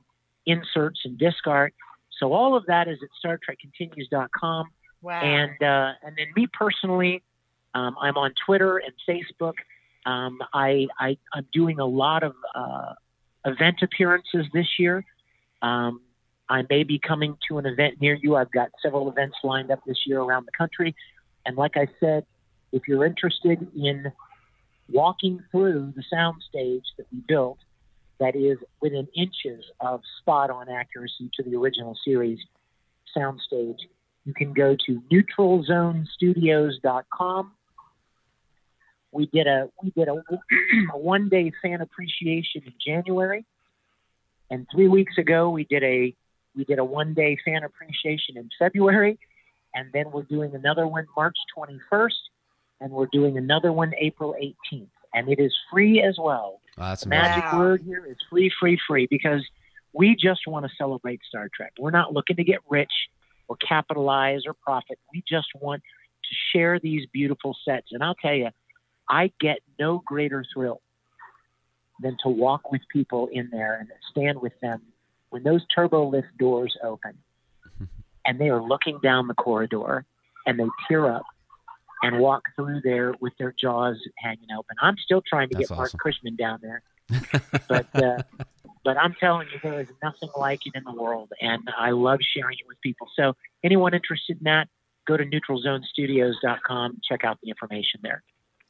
[0.47, 1.75] inserts and disc art.
[2.20, 4.66] So all of that is at StarTrekContinues.com.
[5.03, 5.20] Wow.
[5.20, 7.22] And uh, and then me personally,
[7.75, 9.55] um, I'm on Twitter and Facebook.
[10.07, 12.95] Um, I, I I'm doing a lot of uh,
[13.45, 15.05] event appearances this year.
[15.61, 16.01] Um,
[16.49, 18.37] I may be coming to an event near you.
[18.37, 20.95] I've got several events lined up this year around the country.
[21.47, 22.24] And like I said,
[22.72, 24.11] if you're interested in
[24.90, 27.59] walking through the soundstage that we built,
[28.20, 32.38] that is within inches of spot on accuracy to the original series
[33.16, 33.78] soundstage,
[34.24, 37.53] you can go to neutralzonestudios.com.
[39.12, 40.14] We did a we did a,
[40.92, 43.45] a one day fan appreciation in January,
[44.51, 46.12] and three weeks ago we did a
[46.57, 49.20] we did a one day fan appreciation in February,
[49.75, 52.11] and then we're doing another one March 21st,
[52.81, 56.61] and we're doing another one April 18th, and it is free as well.
[56.79, 57.22] Wow, that's The amazing.
[57.22, 57.59] magic Wow.
[57.59, 59.43] word here is free, free, free because
[59.93, 61.72] we just want to celebrate Star Trek.
[61.79, 62.93] We're not looking to get rich
[63.49, 64.99] or capitalize or profit.
[65.12, 67.89] We just want to share these beautiful sets.
[67.93, 68.49] And I'll tell you,
[69.09, 70.81] I get no greater thrill
[72.01, 74.83] than to walk with people in there and stand with them
[75.31, 77.16] when those turbo lift doors open
[78.27, 80.05] and they are looking down the corridor
[80.47, 81.25] and they tear up
[82.03, 84.77] and walk through there with their jaws hanging open.
[84.81, 86.01] I'm still trying to That's get Marc awesome.
[86.03, 86.83] Cushman down there,
[87.68, 88.22] but uh,
[88.85, 92.18] but I'm telling you, there is nothing like it in the world, and I love
[92.37, 93.09] sharing it with people.
[93.16, 94.68] So anyone interested in that,
[95.07, 98.22] go to neutralzonestudios.com, check out the information there.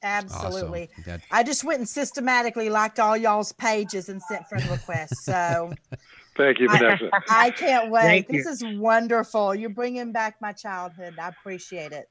[0.02, 0.90] Absolutely.
[1.00, 1.22] Awesome.
[1.30, 5.24] I just went and systematically liked all y'all's pages and sent friend requests.
[5.24, 5.72] So
[6.36, 7.10] Thank you, Vanessa.
[7.30, 8.26] I can't wait.
[8.26, 9.54] Thank This is wonderful.
[9.54, 11.14] You're bringing back my childhood.
[11.20, 12.08] I appreciate it.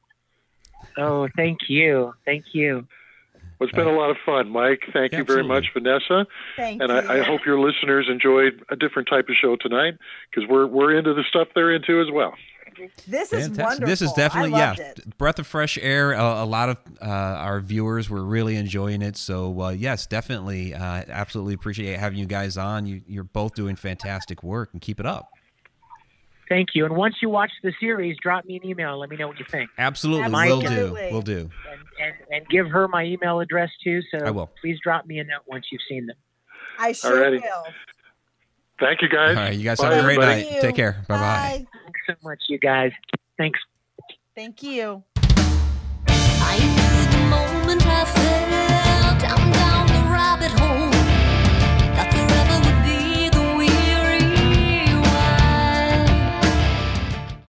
[0.97, 2.87] Oh, thank you, thank you.
[3.59, 4.81] Well, it's been a lot of fun, Mike.
[4.91, 5.47] Thank you very Absolutely.
[5.47, 6.27] much, Vanessa.
[6.57, 6.97] Thank And you.
[6.97, 9.93] I, I hope your listeners enjoyed a different type of show tonight
[10.29, 12.33] because we're we're into the stuff they're into as well.
[13.07, 13.57] This is Fantastic.
[13.63, 13.87] wonderful.
[13.87, 15.17] This is definitely yeah, it.
[15.17, 16.13] breath of fresh air.
[16.13, 19.17] A, a lot of uh, our viewers were really enjoying it.
[19.17, 22.85] So uh, yes, definitely, uh, absolutely appreciate having you guys on.
[22.85, 25.29] You, you're both doing fantastic work, and keep it up.
[26.49, 26.85] Thank you.
[26.85, 28.99] And once you watch the series, drop me an email.
[28.99, 29.69] Let me know what you think.
[29.77, 30.67] Absolutely, Mike- will do.
[30.67, 31.11] Absolutely.
[31.11, 31.49] Will do.
[31.71, 34.01] And, and, and give her my email address too.
[34.11, 34.51] So I will.
[34.61, 36.17] please drop me a note once you've seen them.
[36.77, 37.41] I sure Alrighty.
[37.41, 37.63] will.
[38.79, 39.37] Thank you, guys.
[39.37, 40.41] All right, you guys Bye, have a great everybody.
[40.41, 40.49] night.
[40.49, 40.83] Thank Take you.
[40.83, 41.05] care.
[41.07, 41.65] Bye bye
[42.07, 42.91] so much, you guys.
[43.37, 43.59] Thanks.
[44.35, 45.03] Thank you.
[46.07, 48.05] I knew the moment I
[49.53, 50.92] down the rabbit hole.